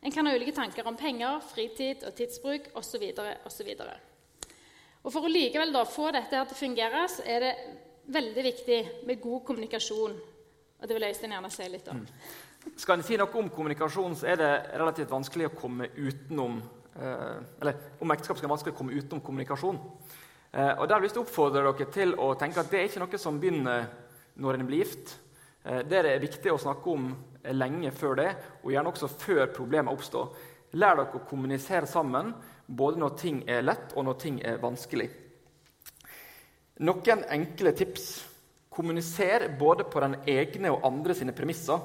En 0.00 0.12
kan 0.12 0.26
ha 0.26 0.32
ulike 0.34 0.54
tanker 0.56 0.86
om 0.88 0.96
penger, 0.96 1.40
fritid 1.44 2.04
og 2.08 2.14
tidsbruk 2.16 2.70
osv. 2.80 3.04
Og 5.02 5.12
For 5.12 5.24
å 5.24 5.32
likevel 5.32 5.72
da 5.72 5.84
få 5.88 6.10
dette 6.16 6.36
her 6.36 6.48
til 6.48 6.56
å 6.56 6.60
fungere, 6.60 7.02
så 7.08 7.24
er 7.28 7.44
det 7.44 7.52
veldig 8.12 8.44
viktig 8.44 8.78
med 9.08 9.20
god 9.20 9.44
kommunikasjon. 9.48 10.14
Og 10.80 10.88
Det 10.88 10.96
vil 10.96 11.08
Øystein 11.10 11.36
gjerne 11.36 11.50
si 11.52 11.68
litt 11.68 11.88
om. 11.92 12.00
Mm. 12.00 12.72
Skal 12.76 12.98
en 12.98 13.04
si 13.04 13.16
noe 13.20 13.40
om 13.40 13.48
kommunikasjon, 13.52 14.16
så 14.16 14.28
er 14.32 14.40
det 14.40 14.50
relativt 14.80 15.12
vanskelig 15.12 15.48
å 15.48 15.56
komme 15.56 15.88
utenom 15.96 16.58
eh, 16.96 17.38
Eller 17.60 18.00
om 18.00 18.12
ekteskap 18.12 18.36
skal 18.36 18.48
være 18.48 18.56
vanskelig 18.56 18.74
å 18.74 18.78
komme 18.78 18.96
utenom 18.96 19.22
kommunikasjon. 19.24 19.80
Eh, 20.52 20.72
og 20.78 20.88
Der 20.88 21.00
vil 21.00 21.10
jeg 21.10 21.22
oppfordre 21.22 21.62
dere 21.64 21.90
til 21.92 22.14
å 22.16 22.34
tenke 22.40 22.60
at 22.60 22.72
det 22.72 22.80
er 22.80 22.88
ikke 22.88 23.04
noe 23.04 23.20
som 23.20 23.40
begynner 23.40 23.88
når 24.40 24.58
en 24.58 24.68
blir 24.68 24.84
gift. 24.84 25.16
Eh, 25.64 25.82
det 25.84 25.98
er 25.98 26.08
det 26.08 26.24
viktig 26.24 26.52
å 26.52 26.60
snakke 26.60 26.92
om 26.92 27.12
lenge 27.56 27.92
før 27.96 28.16
det, 28.20 28.30
og 28.62 28.72
gjerne 28.72 28.92
også 28.92 29.10
før 29.10 29.46
problemer 29.54 29.92
oppstår. 29.92 30.32
Lær 30.78 30.98
dere 31.00 31.18
å 31.18 31.26
kommunisere 31.26 31.88
sammen, 31.90 32.32
både 32.66 33.00
når 33.02 33.16
ting 33.18 33.40
er 33.50 33.64
lett, 33.66 33.94
og 33.96 34.06
når 34.06 34.18
ting 34.22 34.40
er 34.46 34.60
vanskelig. 34.62 35.08
Noen 36.86 37.24
enkle 37.28 37.74
tips. 37.76 38.10
Kommuniser 38.70 39.48
både 39.58 39.84
på 39.90 40.00
den 40.00 40.14
egne 40.30 40.70
og 40.72 40.84
andre 40.86 41.16
sine 41.18 41.34
premisser. 41.36 41.80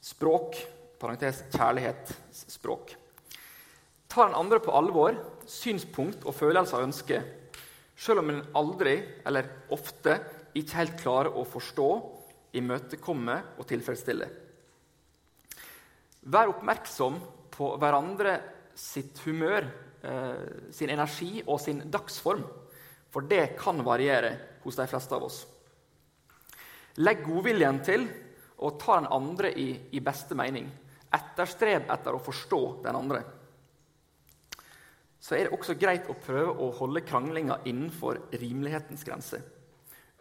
Språk, 0.00 0.56
parentes 0.98 1.44
kjærlighetsspråk. 1.52 2.94
Ta 4.10 4.24
den 4.26 4.34
andre 4.34 4.58
på 4.64 4.72
alvor, 4.74 5.14
synspunkt 5.46 6.24
og 6.24 6.34
følelser 6.34 6.80
og 6.80 6.88
ønsker, 6.88 7.26
selv 8.00 8.24
om 8.24 8.32
en 8.32 8.42
aldri, 8.56 8.96
eller 9.28 9.46
ofte, 9.70 10.16
ikke 10.56 10.80
helt 10.80 10.96
klarer 10.98 11.36
å 11.36 11.44
forstå 11.46 11.90
imøtekomme 12.58 13.36
og 13.60 13.68
tilfredsstille. 13.70 14.26
Vær 16.20 16.50
oppmerksom 16.52 17.16
på 17.54 17.74
hverandre 17.80 18.34
sitt 18.76 19.18
humør, 19.24 19.66
eh, 20.02 20.70
sin 20.72 20.90
energi 20.90 21.42
og 21.46 21.60
sin 21.60 21.90
dagsform. 21.90 22.44
For 23.10 23.22
det 23.22 23.56
kan 23.58 23.84
variere 23.84 24.36
hos 24.62 24.76
de 24.76 24.86
fleste 24.86 25.14
av 25.14 25.24
oss. 25.24 25.46
Legg 26.96 27.24
godviljen 27.24 27.82
til 27.84 28.08
og 28.58 28.78
ta 28.78 29.00
den 29.00 29.08
andre 29.10 29.52
i, 29.56 29.68
i 29.92 30.00
beste 30.00 30.34
mening. 30.34 30.68
Etterstreb 31.10 31.88
etter 31.90 32.14
å 32.14 32.22
forstå 32.22 32.82
den 32.84 32.96
andre. 32.96 33.22
Så 35.20 35.36
er 35.36 35.48
det 35.48 35.56
også 35.56 35.76
greit 35.76 36.08
å 36.08 36.16
prøve 36.16 36.54
å 36.64 36.70
holde 36.78 37.04
kranglinga 37.04 37.60
innenfor 37.68 38.22
rimelighetens 38.32 39.04
grense. 39.04 39.40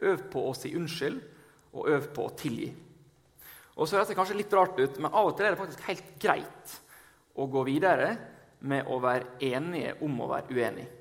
Øv 0.02 0.26
på 0.32 0.44
å 0.50 0.56
si 0.56 0.74
unnskyld 0.76 1.20
og 1.74 1.90
øv 1.92 2.10
på 2.16 2.26
å 2.26 2.36
tilgi. 2.36 2.72
Og 3.80 3.88
så 3.88 3.96
høres 3.96 4.12
det 4.12 4.18
kanskje 4.20 4.38
litt 4.42 4.54
rart 4.54 4.80
ut, 4.80 5.00
men 5.00 5.14
av 5.14 5.32
og 5.32 5.38
til 5.38 5.48
er 5.48 5.56
det 5.56 5.62
faktisk 5.62 5.86
helt 5.88 6.14
greit 6.20 6.78
å 7.40 7.48
gå 7.48 7.64
videre 7.68 8.12
med 8.68 8.90
å 8.92 9.00
være 9.00 9.38
enige 9.48 9.96
om 10.04 10.18
å 10.20 10.28
være 10.30 10.52
uenige. 10.52 10.96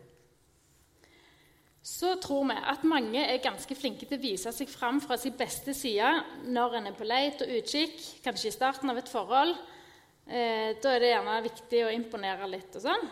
Så 1.88 2.12
tror 2.20 2.44
vi 2.50 2.56
at 2.70 2.84
mange 2.86 3.22
er 3.22 3.40
ganske 3.42 3.74
flinke 3.78 4.06
til 4.06 4.18
å 4.18 4.22
vise 4.22 4.52
seg 4.52 4.68
fram 4.70 4.98
fra 5.00 5.16
sin 5.18 5.36
beste 5.38 5.72
side 5.74 6.10
når 6.52 6.78
en 6.78 6.90
er 6.90 6.98
på 6.98 7.06
leit 7.06 7.40
og 7.42 7.54
utkikk, 7.58 7.96
kanskje 8.24 8.50
i 8.50 8.54
starten 8.54 8.92
av 8.92 9.00
et 9.00 9.08
forhold. 9.10 9.54
Eh, 10.28 10.76
da 10.82 10.92
er 10.92 11.00
det 11.00 11.14
gjerne 11.14 11.38
viktig 11.46 11.80
å 11.86 11.94
imponere 11.94 12.50
litt. 12.50 12.76
og 12.76 12.84
sånn. 12.84 13.08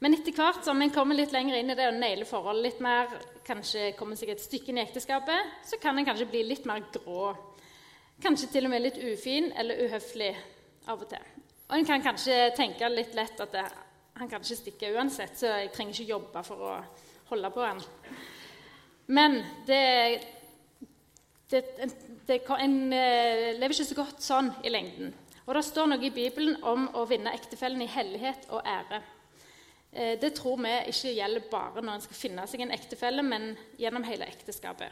Men 0.00 0.14
etter 0.14 0.32
hvert 0.32 0.64
som 0.64 0.80
en 0.80 0.94
kommer 0.94 1.18
litt 1.18 1.34
lenger 1.34 1.58
inn 1.58 1.74
i 1.74 1.76
det 1.76 1.90
og 1.90 1.98
nailer 1.98 2.26
forholdet 2.26 2.64
litt 2.64 2.80
mer, 2.80 3.12
kanskje 3.44 3.92
kommer 3.98 4.16
seg 4.16 4.32
et 4.32 4.44
stykke 4.44 4.72
inn 4.72 4.78
i 4.78 4.86
ekteskapet, 4.86 5.58
så 5.66 5.78
kan 5.82 5.98
en 5.98 6.06
kanskje 6.06 6.30
bli 6.30 6.44
litt 6.46 6.64
mer 6.70 6.86
grå. 6.94 7.34
Kanskje 8.22 8.48
til 8.50 8.66
og 8.66 8.72
med 8.72 8.82
litt 8.82 8.96
ufin 8.98 9.52
eller 9.54 9.84
uhøflig 9.84 10.32
av 10.90 11.04
og 11.04 11.10
til. 11.10 11.26
Og 11.68 11.76
en 11.76 11.86
kan 11.86 12.02
kanskje 12.02 12.48
tenke 12.56 12.88
litt 12.90 13.14
lett 13.14 13.38
at 13.44 13.52
det, 13.54 13.62
han 14.18 14.30
kan 14.30 14.42
ikke 14.42 14.58
stikke 14.58 14.90
uansett, 14.96 15.36
så 15.38 15.52
jeg 15.52 15.70
trenger 15.74 15.94
ikke 15.94 16.14
jobbe 16.14 16.42
for 16.46 16.64
å 16.66 16.72
holde 17.28 17.50
på 17.54 17.62
han. 17.62 17.82
Men 19.14 19.38
det, 19.68 19.84
det, 21.52 21.62
det 22.26 22.40
En 22.58 22.92
eh, 22.92 23.54
lever 23.54 23.76
ikke 23.76 23.88
så 23.92 24.00
godt 24.00 24.24
sånn 24.24 24.50
i 24.66 24.72
lengden. 24.72 25.14
Og 25.46 25.54
det 25.54 25.64
står 25.64 25.86
noe 25.92 26.04
i 26.04 26.12
Bibelen 26.12 26.58
om 26.66 26.90
å 26.98 27.06
vinne 27.08 27.32
ektefellen 27.36 27.80
i 27.84 27.88
hellighet 27.88 28.50
og 28.50 28.66
ære. 28.66 29.00
Eh, 29.92 30.18
det 30.20 30.34
tror 30.36 30.58
vi 30.60 30.74
ikke 30.90 31.14
gjelder 31.14 31.50
bare 31.52 31.84
når 31.84 31.94
en 31.94 32.06
skal 32.08 32.22
finne 32.26 32.50
seg 32.50 32.66
en 32.66 32.74
ektefelle, 32.74 33.22
men 33.22 33.52
gjennom 33.78 34.04
hele 34.10 34.26
ekteskapet. 34.28 34.90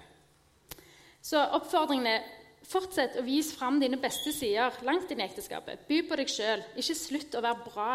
Så 1.20 1.42
oppfordringen 1.58 2.06
er 2.06 2.34
Fortsett 2.66 3.18
å 3.20 3.24
vise 3.26 3.54
fram 3.54 3.78
dine 3.78 3.98
beste 4.00 4.32
sider 4.34 4.74
langt 4.86 5.10
inn 5.12 5.20
i 5.22 5.26
ekteskapet. 5.26 5.86
By 5.86 6.02
på 6.08 6.18
deg 6.18 6.30
sjøl. 6.30 6.64
Ikke 6.74 6.98
slutt 6.98 7.36
å 7.38 7.44
være 7.44 7.66
bra 7.66 7.90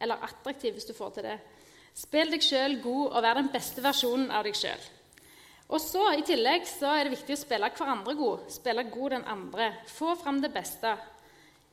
eller 0.00 0.24
attraktiv 0.26 0.74
hvis 0.74 0.88
du 0.88 0.94
får 0.96 1.12
til 1.16 1.28
det. 1.28 1.36
Spill 1.94 2.32
deg 2.32 2.42
sjøl 2.42 2.78
god 2.82 3.12
og 3.12 3.22
vær 3.22 3.38
den 3.38 3.52
beste 3.52 3.84
versjonen 3.84 4.32
av 4.34 4.46
deg 4.46 4.56
sjøl. 4.58 4.82
Og 5.70 5.78
så, 5.78 6.02
I 6.18 6.26
tillegg 6.26 6.66
så 6.66 6.90
er 6.96 7.06
det 7.06 7.14
viktig 7.14 7.36
å 7.36 7.40
spille 7.44 7.70
hverandre 7.76 8.16
god. 8.18 8.46
Spille 8.50 8.88
god 8.90 9.14
den 9.14 9.26
andre. 9.30 9.70
Få 9.86 10.16
fram 10.18 10.40
det 10.42 10.50
beste. 10.54 10.96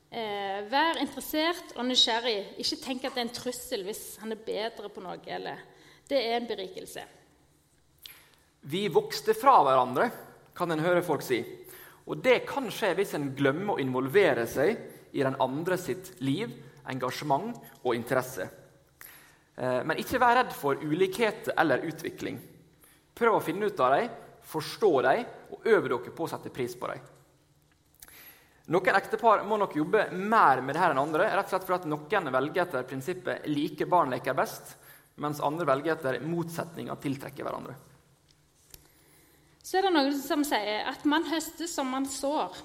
Eh, 0.07 0.61
vær 0.69 1.01
interessert 1.01 1.73
og 1.75 1.87
nysgjerrig. 1.87 2.59
Ikke 2.61 2.77
tenk 2.83 3.07
at 3.07 3.17
det 3.17 3.23
er 3.23 3.27
en 3.27 3.37
trussel 3.39 3.85
hvis 3.87 4.03
han 4.21 4.35
er 4.35 4.43
bedre 4.45 4.91
på 4.93 5.01
noe. 5.01 5.17
eller 5.25 5.63
Det 6.07 6.19
er 6.19 6.37
en 6.37 6.49
berikelse. 6.49 7.07
Vi 8.67 8.87
vokste 8.91 9.33
fra 9.37 9.57
hverandre, 9.63 10.11
kan 10.53 10.71
en 10.71 10.83
høre 10.83 11.01
folk 11.05 11.25
si. 11.25 11.41
Og 12.07 12.21
det 12.23 12.45
kan 12.47 12.69
skje 12.71 12.93
hvis 12.95 13.15
en 13.17 13.33
glemmer 13.35 13.75
å 13.75 13.83
involvere 13.83 14.45
seg 14.47 14.77
i 15.11 15.23
den 15.23 15.35
andre 15.43 15.77
sitt 15.79 16.13
liv, 16.23 16.53
engasjement 16.87 17.57
og 17.83 17.95
interesse. 17.97 18.47
Eh, 19.57 19.81
men 19.83 19.99
ikke 19.99 20.21
vær 20.21 20.39
redd 20.39 20.53
for 20.55 20.79
ulikheter 20.79 21.57
eller 21.59 21.83
utvikling. 21.89 22.39
Prøv 23.17 23.39
å 23.39 23.43
finne 23.43 23.67
ut 23.67 23.83
av 23.83 23.97
dem, 23.97 24.15
forstå 24.47 24.91
dem 25.03 25.25
og 25.51 25.67
øve 25.67 25.91
dere 25.91 26.15
på 26.15 26.27
å 26.27 26.31
sette 26.31 26.53
pris 26.53 26.77
på 26.79 26.91
dem. 26.93 27.03
Noen 28.71 28.99
ektepar 28.99 29.45
må 29.47 29.59
nok 29.59 29.75
jobbe 29.79 30.09
mer 30.11 30.59
med 30.63 30.75
dette 30.75 30.91
enn 30.91 30.99
andre, 30.99 31.29
rett 31.31 31.47
og 31.47 31.53
slett 31.53 31.67
fordi 31.67 31.91
noen 31.91 32.31
velger 32.35 32.65
etter 32.65 32.87
prinsippet 32.87 33.47
'like 33.47 33.87
barn 33.87 34.11
leker 34.11 34.35
best', 34.35 34.75
mens 35.15 35.39
andre 35.39 35.65
velger 35.65 35.95
etter 35.95 36.19
motsetninger 36.19 36.95
tiltrekker 37.03 37.47
hverandre 37.47 37.75
så 39.67 39.79
er 39.81 39.87
det 39.87 39.95
noen 39.97 40.15
som 40.15 40.45
sier 40.47 40.85
at 40.87 41.01
man 41.09 41.25
høster 41.27 41.67
som 41.67 41.89
man 41.91 42.05
sår. 42.07 42.55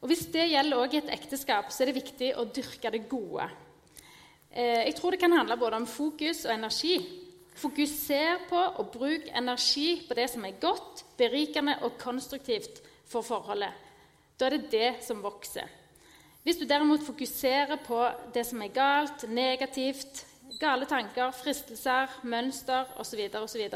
Og 0.00 0.08
Hvis 0.08 0.28
det 0.32 0.46
gjelder 0.48 0.80
også 0.80 0.96
i 0.96 1.00
et 1.02 1.10
ekteskap, 1.18 1.72
så 1.74 1.82
er 1.82 1.90
det 1.90 1.98
viktig 1.98 2.30
å 2.38 2.46
dyrke 2.48 2.92
det 2.94 3.02
gode. 3.10 3.48
Eh, 4.48 4.86
jeg 4.86 4.94
tror 4.96 5.12
det 5.12 5.20
kan 5.20 5.34
handle 5.36 5.58
både 5.60 5.82
om 5.82 5.88
fokus 5.90 6.46
og 6.46 6.54
energi. 6.54 6.94
Fokuser 7.58 8.46
på 8.48 8.60
og 8.80 8.92
bruk 8.94 9.26
energi 9.36 9.98
på 10.08 10.16
det 10.16 10.28
som 10.32 10.46
er 10.48 10.56
godt, 10.62 11.02
berikende 11.18 11.74
og 11.82 11.98
konstruktivt 12.00 12.80
for 13.04 13.26
forholdet. 13.26 13.74
Da 14.38 14.46
er 14.46 14.56
det 14.56 14.70
det 14.72 14.90
som 15.04 15.20
vokser. 15.20 15.66
Hvis 16.46 16.56
du 16.56 16.64
derimot 16.64 17.04
fokuserer 17.04 17.82
på 17.84 18.00
det 18.32 18.46
som 18.48 18.62
er 18.64 18.72
galt, 18.72 19.26
negativt, 19.28 20.24
gale 20.56 20.86
tanker, 20.88 21.34
fristelser, 21.36 22.22
mønster 22.22 22.94
osv., 22.96 23.26
osv., 23.42 23.66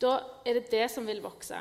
da 0.00 0.16
er 0.46 0.58
det 0.58 0.70
det 0.72 0.86
som 0.92 1.06
vil 1.06 1.22
vokse. 1.24 1.60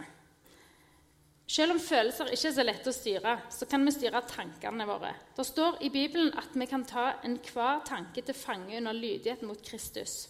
Selv 1.50 1.74
om 1.74 1.80
følelser 1.82 2.30
ikke 2.30 2.52
er 2.52 2.54
så 2.54 2.64
lette 2.66 2.92
å 2.92 2.94
styre, 2.94 3.36
så 3.50 3.66
kan 3.70 3.82
vi 3.82 3.94
styre 3.96 4.22
tankene 4.30 4.86
våre. 4.86 5.16
Det 5.34 5.46
står 5.48 5.80
i 5.86 5.90
Bibelen 5.90 6.30
at 6.38 6.54
vi 6.54 6.68
kan 6.70 6.86
ta 6.86 7.08
enhver 7.26 7.82
tanke 7.90 8.22
til 8.22 8.38
fange 8.38 8.78
under 8.78 8.94
lydighet 8.94 9.42
mot 9.48 9.62
Kristus. 9.66 10.28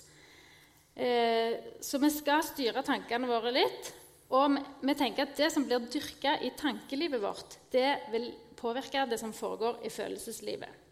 Eh, 0.95 1.57
så 1.83 1.99
vi 1.99 2.11
skal 2.11 2.45
styre 2.47 2.85
tankene 2.87 3.27
våre 3.27 3.51
litt. 3.51 3.91
Og 4.29 4.59
vi 4.85 4.95
tenker 4.95 5.25
at 5.25 5.35
det 5.35 5.49
som 5.51 5.65
blir 5.65 5.87
dyrka 5.89 6.35
i 6.45 6.53
tankelivet 6.55 7.21
vårt, 7.23 7.57
det 7.73 8.11
vil 8.13 8.29
påvirke 8.59 9.07
det 9.09 9.17
som 9.19 9.33
foregår 9.33 9.81
i 9.83 9.91
følelseslivet. 9.91 10.88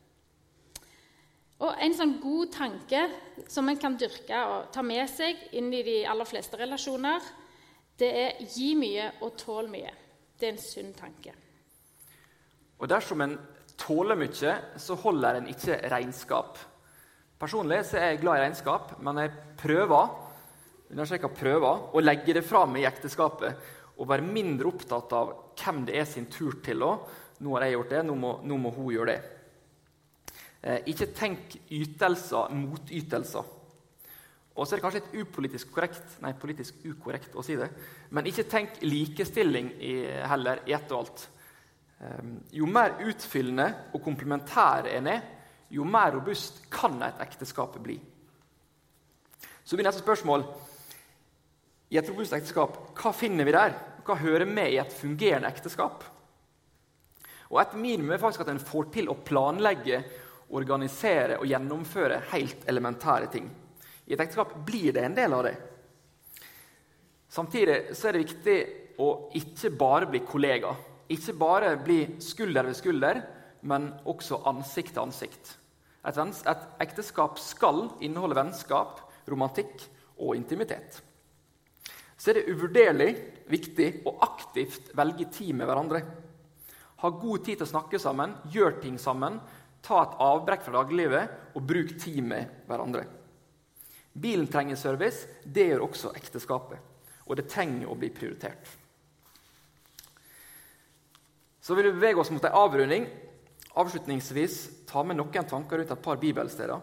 Og 1.58 1.74
En 1.82 1.96
sånn 1.98 2.20
god 2.22 2.52
tanke 2.54 3.00
som 3.50 3.70
en 3.70 3.80
kan 3.82 3.98
dyrke 3.98 4.38
og 4.46 4.72
ta 4.74 4.84
med 4.86 5.10
seg 5.10 5.40
inn 5.58 5.72
i 5.74 5.82
de 5.84 5.98
aller 6.06 6.28
fleste 6.30 6.58
relasjoner, 6.60 7.22
det 7.98 8.12
er 8.14 8.32
'gi 8.46 8.76
mye 8.76 9.12
og 9.22 9.38
tål 9.38 9.68
mye'. 9.68 9.94
Det 10.38 10.48
er 10.48 10.52
en 10.52 10.58
sunn 10.58 10.94
tanke. 10.94 11.34
Og 12.80 12.88
Dersom 12.88 13.22
en 13.22 13.40
tåler 13.78 14.16
mye, 14.16 14.78
så 14.78 14.96
holder 14.96 15.36
en 15.36 15.48
ikke 15.48 15.90
regnskap. 15.90 16.60
Personlig 17.40 17.86
så 17.86 17.98
er 17.98 18.10
jeg 18.12 18.22
glad 18.22 18.38
i 18.38 18.46
regnskap, 18.46 19.02
men 19.02 19.18
jeg 19.18 19.32
prøver 19.58 20.10
prøver 21.34 21.94
å 21.94 22.00
legge 22.00 22.34
det 22.34 22.46
fra 22.46 22.66
meg 22.66 22.82
i 22.82 22.88
ekteskapet 22.88 23.56
og 23.98 24.08
være 24.08 24.22
mindre 24.22 24.68
opptatt 24.68 25.12
av 25.14 25.34
hvem 25.58 25.86
det 25.86 25.98
er 25.98 26.06
sin 26.06 26.26
tur 26.26 26.62
til 26.64 26.84
å. 26.84 27.08
Nå 27.40 27.54
har 27.56 27.66
jeg 27.66 27.74
gjort 27.74 27.90
det, 27.90 28.06
nå 28.06 28.16
må, 28.16 28.40
nå 28.44 28.58
må 28.58 28.70
hun 28.72 28.94
gjøre 28.94 29.12
det. 29.12 29.37
Eh, 30.62 30.82
ikke 30.90 31.12
tenk 31.14 31.58
ytelser 31.70 32.54
mot 32.58 32.92
ytelser. 32.92 33.54
Og 34.58 34.66
så 34.66 34.74
er 34.74 34.80
det 34.80 34.86
kanskje 34.88 35.02
litt 35.04 35.18
upolitisk 35.22 35.70
korrekt, 35.74 36.18
nei, 36.24 36.34
politisk 36.34 36.80
ukorrekt 36.88 37.36
å 37.38 37.44
si 37.46 37.56
det, 37.60 37.68
men 38.10 38.26
ikke 38.26 38.48
tenk 38.50 38.80
likestilling 38.82 39.70
i, 39.78 39.94
heller 40.26 40.64
i 40.66 40.74
ett 40.74 40.90
og 40.90 41.04
alt. 41.04 41.26
Um, 41.98 42.32
jo 42.54 42.66
mer 42.70 42.96
utfyllende 43.06 43.68
og 43.94 44.02
komplementær 44.06 44.90
en 44.90 45.12
er, 45.14 45.22
jo 45.70 45.86
mer 45.86 46.16
robust 46.16 46.64
kan 46.74 46.98
et 47.06 47.22
ekteskap 47.22 47.78
bli. 47.84 48.00
Så 49.62 49.78
blir 49.78 49.86
neste 49.86 50.02
spørsmål 50.02 50.46
i 51.94 52.00
et 52.02 52.10
robust 52.10 52.34
ekteskap, 52.34 52.80
hva 52.98 53.14
finner 53.14 53.46
vi 53.46 53.54
der? 53.54 53.78
Hva 54.08 54.18
hører 54.18 54.50
med 54.50 54.74
i 54.74 54.80
et 54.82 54.94
fungerende 54.94 55.50
ekteskap? 55.54 56.06
Og 57.48 57.62
Et 57.62 57.74
minimum 57.80 58.12
er 58.12 58.20
faktisk 58.20 58.42
at 58.44 58.50
en 58.52 58.60
får 58.60 58.90
til 58.92 59.10
å 59.12 59.22
planlegge 59.24 60.02
organisere 60.56 61.40
og 61.42 61.48
gjennomføre 61.50 62.22
helt 62.32 62.68
elementære 62.70 63.32
ting. 63.32 63.48
I 64.08 64.16
et 64.16 64.22
ekteskap 64.24 64.54
blir 64.68 64.94
det 64.96 65.04
en 65.04 65.16
del 65.18 65.36
av 65.36 65.44
det. 65.48 65.56
Samtidig 67.28 67.80
er 67.92 68.16
det 68.16 68.24
viktig 68.24 68.58
å 69.04 69.10
ikke 69.38 69.74
bare 69.78 70.08
bli 70.10 70.22
kollega. 70.26 70.72
Ikke 71.12 71.36
bare 71.38 71.76
bli 71.80 72.00
skulder 72.24 72.68
ved 72.68 72.78
skulder, 72.80 73.20
men 73.68 73.90
også 74.08 74.42
ansikt 74.48 74.96
til 74.96 75.04
ansikt. 75.04 75.52
Et, 76.08 76.18
et 76.18 76.64
ekteskap 76.86 77.40
skal 77.42 77.90
inneholde 78.06 78.38
vennskap, 78.38 79.02
romantikk 79.28 79.84
og 80.24 80.38
intimitet. 80.38 81.02
Så 82.18 82.32
er 82.32 82.40
det 82.40 82.48
uvurderlig 82.50 83.10
viktig 83.52 83.90
å 84.08 84.16
aktivt 84.26 84.90
velge 84.98 85.28
tid 85.36 85.54
med 85.60 85.68
hverandre. 85.70 86.02
Ha 87.04 87.12
god 87.14 87.44
tid 87.46 87.60
til 87.60 87.68
å 87.68 87.74
snakke 87.76 88.00
sammen, 88.02 88.34
gjøre 88.50 88.80
ting 88.82 88.96
sammen, 88.98 89.38
Ta 89.88 90.02
et 90.04 90.18
avbrekk 90.20 90.66
fra 90.66 90.82
dagliglivet 90.82 91.56
og 91.56 91.64
bruk 91.64 91.94
tid 92.02 92.20
med 92.28 92.66
hverandre. 92.68 93.06
Bilen 94.18 94.50
trenger 94.52 94.76
service. 94.76 95.28
Det 95.44 95.70
gjør 95.70 95.86
også 95.88 96.12
ekteskapet. 96.18 96.82
Og 97.28 97.38
det 97.40 97.48
trenger 97.52 97.88
å 97.88 97.96
bli 98.00 98.10
prioritert. 98.12 98.68
Så 101.62 101.76
vil 101.76 101.90
vi 101.90 101.98
bevege 102.00 102.20
oss 102.24 102.32
mot 102.32 102.44
en 102.48 102.60
avrunding. 102.60 103.08
Avslutningsvis 103.78 104.60
ta 104.90 105.04
med 105.04 105.20
noen 105.20 105.48
tanker 105.48 105.80
rundt 105.80 105.92
et 105.94 106.04
par 106.04 106.20
bibelsteder. 106.20 106.80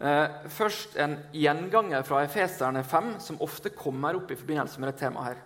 Eh, 0.00 0.36
først 0.48 0.96
en 0.96 1.18
gjenganger 1.36 2.04
fra 2.08 2.22
Efeserne 2.24 2.84
5, 2.84 3.14
som 3.20 3.40
ofte 3.44 3.72
kommer 3.76 4.16
opp 4.16 4.30
i 4.30 4.38
forbindelse 4.38 4.80
med 4.80 4.92
dette 4.92 5.04
temaet. 5.04 5.24
her. 5.26 5.42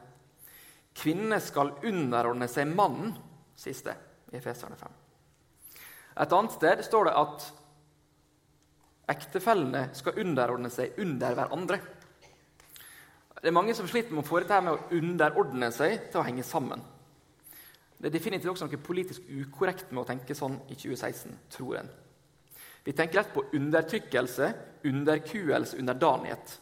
Kvinnene 0.94 1.40
skal 1.40 1.72
underordne 1.82 2.48
seg 2.48 2.70
mannen, 2.70 3.16
siste 3.56 3.96
i 4.30 4.36
Efeserne 4.36 4.76
5. 4.76 5.03
Et 6.14 6.32
annet 6.38 6.54
sted 6.54 6.82
står 6.86 7.08
det 7.08 7.14
at 7.18 7.46
ektefellene 9.14 9.88
skal 9.96 10.20
underordne 10.22 10.70
seg 10.72 10.98
under 11.02 11.36
hverandre. 11.36 11.80
Det 13.44 13.50
er 13.50 13.56
mange 13.56 13.74
som 13.76 13.88
sliter 13.90 14.14
med 14.14 14.22
å 14.22 14.28
få 14.28 14.40
dette 14.40 14.60
med 14.64 14.72
å 14.76 14.96
underordne 14.96 15.68
seg 15.74 16.06
til 16.08 16.22
å 16.22 16.24
henge 16.24 16.46
sammen. 16.46 16.80
Det 17.98 18.08
er 18.08 18.14
definitivt 18.14 18.54
også 18.54 18.68
noe 18.68 18.80
politisk 18.84 19.26
ukorrekt 19.28 19.92
med 19.92 20.02
å 20.02 20.08
tenke 20.08 20.36
sånn 20.36 20.56
i 20.68 20.76
2016, 20.76 21.34
tror 21.52 21.78
en. 21.82 21.90
Vi 22.84 22.92
tenker 22.92 23.20
lett 23.20 23.34
på 23.34 23.46
undertrykkelse, 23.56 24.48
underkuelse, 24.84 25.78
underdanighet. 25.80 26.58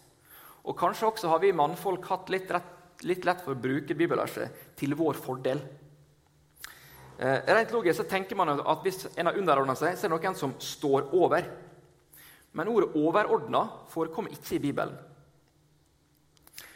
Og 0.70 0.78
kanskje 0.78 1.08
også 1.08 1.30
har 1.32 1.40
vi 1.42 1.54
mannfolk 1.54 2.06
hatt 2.10 2.30
litt, 2.30 2.50
rett, 2.54 3.02
litt 3.06 3.26
lett 3.26 3.42
for 3.42 3.56
å 3.56 3.62
bruke 3.62 3.96
bibelverset 3.98 4.74
til 4.78 4.94
vår 4.98 5.18
fordel. 5.18 5.62
Eh, 7.18 7.55
rent 7.55 7.72
logisk 7.72 8.01
så 8.01 8.09
tenker 8.09 8.37
man 8.37 8.55
at 8.61 8.83
Hvis 8.83 9.07
en 9.16 9.27
har 9.27 9.38
underordna 9.38 9.75
seg, 9.75 9.96
så 9.96 10.07
er 10.07 10.11
det 10.11 10.16
noen 10.16 10.38
som 10.38 10.55
står 10.59 11.12
over. 11.14 11.48
Men 12.53 12.68
ordet 12.68 12.94
'overordna' 12.94 13.68
forekommer 13.88 14.31
ikke 14.31 14.57
i 14.57 14.59
Bibelen. 14.59 14.98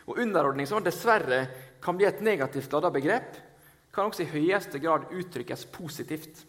Og 0.06 0.18
Underordning, 0.18 0.66
som 0.66 0.84
dessverre 0.84 1.48
kan 1.82 1.96
bli 1.96 2.06
et 2.06 2.20
negativt 2.20 2.72
ladet 2.72 2.92
begrep, 2.92 3.36
kan 3.92 4.06
også 4.06 4.22
i 4.22 4.30
høyeste 4.30 4.78
grad 4.78 5.10
uttrykkes 5.10 5.64
positivt. 5.72 6.44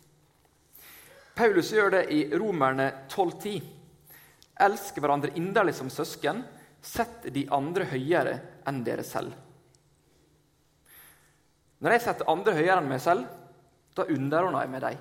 Paulus 1.36 1.72
gjør 1.72 1.92
det 1.92 2.04
i 2.12 2.38
Romerne 2.38 2.92
12,10. 3.10 3.64
Elsk 4.60 4.98
hverandre 4.98 5.36
inderlig 5.36 5.76
som 5.78 5.90
søsken. 5.90 6.44
Sett 6.82 7.28
de 7.34 7.48
andre 7.52 7.86
høyere 7.86 8.40
enn 8.68 8.84
dere 8.86 9.04
selv. 9.04 9.34
Når 11.80 11.92
jeg 11.94 12.02
setter 12.02 12.32
andre 12.32 12.56
høyere 12.58 12.80
enn 12.82 12.90
meg 12.90 13.02
selv, 13.04 13.28
da 13.98 14.06
underordner 14.14 14.66
jeg 14.66 14.74
meg 14.74 14.84
deg. 14.84 15.00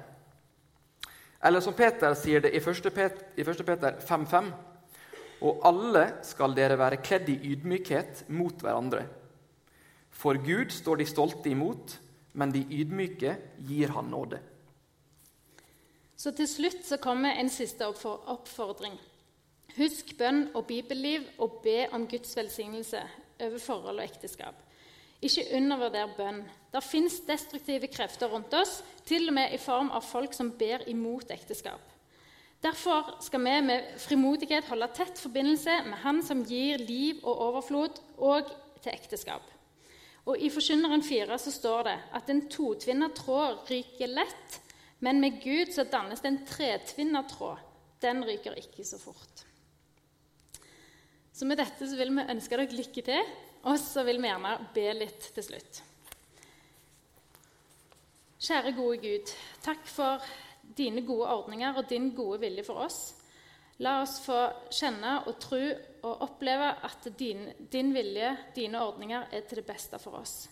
Eller 1.47 1.63
som 1.63 1.77
Peter 1.77 2.17
sier 2.19 2.43
det 2.43 2.55
i 2.57 2.63
1. 2.63 2.91
Peter 3.67 4.01
5,5.: 4.01 4.51
Og 5.47 5.61
alle 5.69 6.07
skal 6.25 6.57
dere 6.57 6.79
være 6.81 7.03
kledd 7.05 7.29
i 7.29 7.39
ydmykhet 7.53 8.25
mot 8.29 8.63
hverandre. 8.63 9.05
For 10.11 10.39
Gud 10.41 10.73
står 10.73 10.97
de 10.97 11.07
stolte 11.07 11.51
imot, 11.53 11.99
men 12.33 12.53
de 12.53 12.65
ydmyke 12.65 13.37
gir 13.69 13.93
han 13.93 14.09
nåde. 14.11 14.41
Så 16.17 16.33
til 16.33 16.49
slutt 16.49 16.85
så 16.89 16.97
kommer 16.97 17.37
en 17.37 17.51
siste 17.53 17.85
oppfordring. 17.87 18.97
Husk 19.77 20.15
bønn 20.17 20.47
og 20.57 20.65
bibelliv 20.71 21.27
og 21.39 21.61
be 21.65 21.85
om 21.93 22.07
Guds 22.09 22.33
velsignelse 22.37 23.03
over 23.45 23.59
forhold 23.61 24.01
og 24.01 24.05
ekteskap. 24.05 24.66
Ikke 25.25 25.47
undervurder 25.57 26.13
bønn. 26.17 26.43
Det 26.73 26.83
fins 26.85 27.21
destruktive 27.25 27.89
krefter 27.89 28.29
rundt 28.29 28.53
oss, 28.55 28.83
til 29.09 29.31
og 29.31 29.37
med 29.39 29.55
i 29.55 29.61
form 29.61 29.89
av 29.95 30.05
folk 30.05 30.35
som 30.37 30.53
ber 30.59 30.85
imot 30.91 31.31
ekteskap. 31.33 31.81
Derfor 32.63 33.15
skal 33.25 33.43
vi 33.45 33.55
med 33.65 33.97
frimodighet 34.01 34.69
holde 34.69 34.89
tett 34.97 35.19
forbindelse 35.21 35.83
med 35.87 36.01
Han 36.03 36.23
som 36.25 36.45
gir 36.45 36.81
liv 36.83 37.21
og 37.23 37.43
overflod, 37.49 38.01
og 38.19 38.51
til 38.83 38.93
ekteskap. 38.93 39.45
Og 40.27 40.41
I 40.43 40.51
Forkynneren 40.51 41.05
4 41.07 41.39
så 41.39 41.53
står 41.55 41.83
det 41.87 41.97
at 42.19 42.31
en 42.31 42.47
totvinna 42.51 43.09
tråd 43.15 43.69
ryker 43.71 44.11
lett, 44.11 44.61
men 45.05 45.21
med 45.23 45.39
Gud 45.43 45.71
så 45.75 45.85
dannes 45.87 46.23
det 46.25 46.33
en 46.33 46.45
tretvinna 46.49 47.23
tråd. 47.31 47.61
Den 48.03 48.25
ryker 48.27 48.57
ikke 48.59 48.85
så 48.85 48.99
fort. 48.99 49.45
Så 51.37 51.47
med 51.47 51.61
dette 51.61 51.87
så 51.87 51.99
vil 51.99 52.15
vi 52.17 52.25
ønske 52.33 52.57
dere 52.57 52.75
lykke 52.75 53.05
til, 53.05 53.31
og 53.67 53.79
så 53.83 54.05
vil 54.07 54.21
vi 54.23 54.31
gjerne 54.31 54.57
be 54.75 54.87
litt 54.95 55.29
til 55.35 55.45
slutt. 55.45 55.83
Kjære 58.47 58.73
gode 58.77 58.99
Gud, 59.03 59.31
takk 59.65 59.87
for 59.91 60.23
dine 60.77 61.03
gode 61.07 61.31
ordninger 61.33 61.79
og 61.79 61.89
din 61.91 62.13
gode 62.15 62.39
vilje 62.45 62.67
for 62.67 62.85
oss. 62.85 63.01
La 63.83 63.99
oss 64.03 64.21
få 64.25 64.39
kjenne 64.73 65.19
og 65.27 65.39
tro 65.43 65.61
og 66.07 66.23
oppleve 66.25 66.69
at 66.87 67.09
din, 67.19 67.49
din, 67.73 67.91
vilje, 67.93 68.31
dine 68.57 68.81
ordninger, 68.81 69.27
er 69.33 69.45
til 69.49 69.61
det 69.61 69.67
beste 69.69 69.99
for 70.01 70.21
oss. 70.21 70.47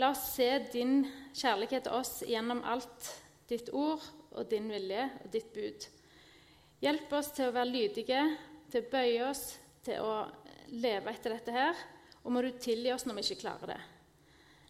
La 0.00 0.10
oss 0.14 0.24
se 0.34 0.48
din 0.72 1.04
kjærlighet 1.36 1.86
til 1.86 1.98
oss 1.98 2.22
gjennom 2.26 2.64
alt 2.66 3.10
ditt 3.50 3.68
ord 3.72 4.02
og 4.32 4.48
din 4.50 4.70
vilje 4.72 5.04
og 5.22 5.28
ditt 5.32 5.52
bud. 5.54 5.86
Hjelp 6.82 7.12
oss 7.16 7.30
til 7.36 7.50
å 7.50 7.54
være 7.54 7.72
lydige, 7.72 8.24
til 8.72 8.82
å 8.82 8.90
bøye 8.92 9.28
oss, 9.28 9.44
til 9.86 10.02
å 10.02 10.16
leve 10.74 11.12
etter 11.12 11.36
dette 11.36 11.54
her. 11.54 11.84
Og 12.26 12.34
må 12.34 12.42
du 12.42 12.50
tilgi 12.58 12.90
oss 12.90 13.06
når 13.06 13.20
vi 13.20 13.24
ikke 13.28 13.44
klarer 13.44 13.76
det. 13.76 13.82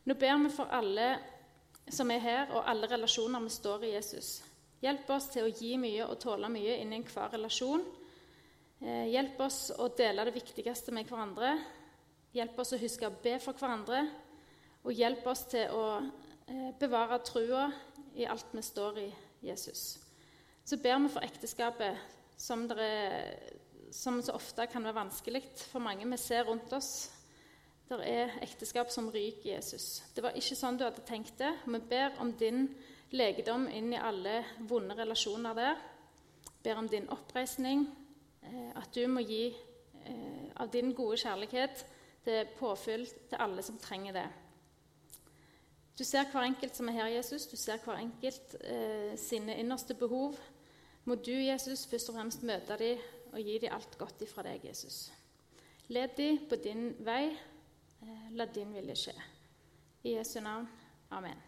Nå 0.07 0.14
ber 0.21 0.37
vi 0.45 0.53
for 0.53 0.71
alle 0.77 1.07
som 1.90 2.11
er 2.12 2.21
her, 2.21 2.51
og 2.53 2.66
alle 2.69 2.88
relasjoner 2.90 3.42
vi 3.42 3.53
står 3.55 3.87
i 3.87 3.95
Jesus. 3.95 4.37
Hjelp 4.85 5.09
oss 5.14 5.31
til 5.33 5.47
å 5.47 5.55
gi 5.55 5.73
mye 5.81 6.05
og 6.05 6.19
tåle 6.21 6.51
mye 6.53 6.77
innen 6.83 7.07
hver 7.09 7.33
relasjon. 7.33 7.85
Eh, 8.85 9.07
hjelp 9.09 9.40
oss 9.40 9.71
å 9.73 9.88
dele 9.97 10.27
det 10.29 10.37
viktigste 10.37 10.92
med 10.92 11.09
hverandre. 11.09 11.55
Hjelp 12.37 12.59
oss 12.61 12.75
å 12.77 12.81
huske 12.83 13.09
å 13.09 13.16
be 13.25 13.38
for 13.40 13.57
hverandre. 13.57 14.03
Og 14.85 14.92
hjelp 14.92 15.25
oss 15.33 15.47
til 15.51 15.73
å 15.73 15.87
eh, 15.97 16.71
bevare 16.79 17.23
trua 17.25 17.71
i 18.14 18.29
alt 18.29 18.53
vi 18.53 18.62
står 18.62 19.01
i 19.01 19.09
Jesus. 19.49 19.97
Så 20.66 20.77
ber 20.83 21.01
vi 21.01 21.12
for 21.14 21.25
ekteskapet, 21.25 21.97
som, 22.37 22.66
dere, 22.69 23.33
som 23.95 24.21
så 24.21 24.37
ofte 24.37 24.69
kan 24.69 24.85
være 24.85 25.01
vanskelig 25.01 25.47
for 25.71 25.81
mange 25.81 26.05
vi 26.05 26.21
ser 26.21 26.45
rundt 26.51 26.73
oss. 26.77 27.15
Det 27.87 28.01
er 28.03 28.33
ekteskap 28.42 28.90
som 28.90 29.12
ryker 29.14 29.53
Jesus. 29.53 30.03
Det 30.11 30.25
var 30.25 30.35
ikke 30.35 30.57
sånn 30.59 30.79
du 30.79 30.83
hadde 30.83 31.05
tenkt 31.07 31.37
det. 31.38 31.53
Vi 31.70 31.79
ber 31.87 32.16
om 32.18 32.33
din 32.35 32.64
legedom 33.14 33.68
inn 33.70 33.92
i 33.94 34.01
alle 34.03 34.40
vonde 34.66 34.96
relasjoner 34.99 35.55
der. 35.55 35.79
Ber 36.64 36.81
om 36.81 36.88
din 36.90 37.07
oppreisning, 37.14 37.87
eh, 38.42 38.72
at 38.75 38.90
du 38.90 39.07
må 39.07 39.22
gi 39.22 39.55
eh, 39.55 40.51
av 40.59 40.72
din 40.75 40.90
gode 40.99 41.20
kjærlighet 41.22 41.87
til 42.27 42.53
påfyll 42.59 43.07
til 43.07 43.38
alle 43.38 43.62
som 43.62 43.79
trenger 43.79 44.18
det. 44.18 44.27
Du 45.96 46.05
ser 46.05 46.27
hver 46.33 46.51
enkelt 46.51 46.75
som 46.75 46.90
er 46.90 46.99
her, 46.99 47.14
Jesus. 47.14 47.46
Du 47.46 47.57
ser 47.57 47.79
hver 47.85 48.03
enkelt 48.03 48.57
eh, 48.64 49.14
sine 49.16 49.61
innerste 49.62 49.94
behov. 49.94 50.35
Må 51.05 51.14
du, 51.14 51.37
Jesus, 51.38 51.87
først 51.87 52.11
og 52.11 52.18
fremst 52.18 52.42
møte 52.42 52.77
dem 52.83 52.99
og 53.31 53.38
gi 53.46 53.61
dem 53.62 53.79
alt 53.79 53.94
godt 53.99 54.27
ifra 54.27 54.42
deg, 54.42 54.66
Jesus. 54.66 55.12
Led 55.87 56.18
dem 56.18 56.49
på 56.51 56.59
din 56.59 56.96
vei. 57.07 57.31
Eh, 58.07 58.31
la 58.31 58.47
din 58.47 58.73
vilje 58.73 58.95
skje. 58.95 59.12
I 60.03 60.11
Jesu 60.11 60.40
navn. 60.40 60.69
Amen. 61.09 61.45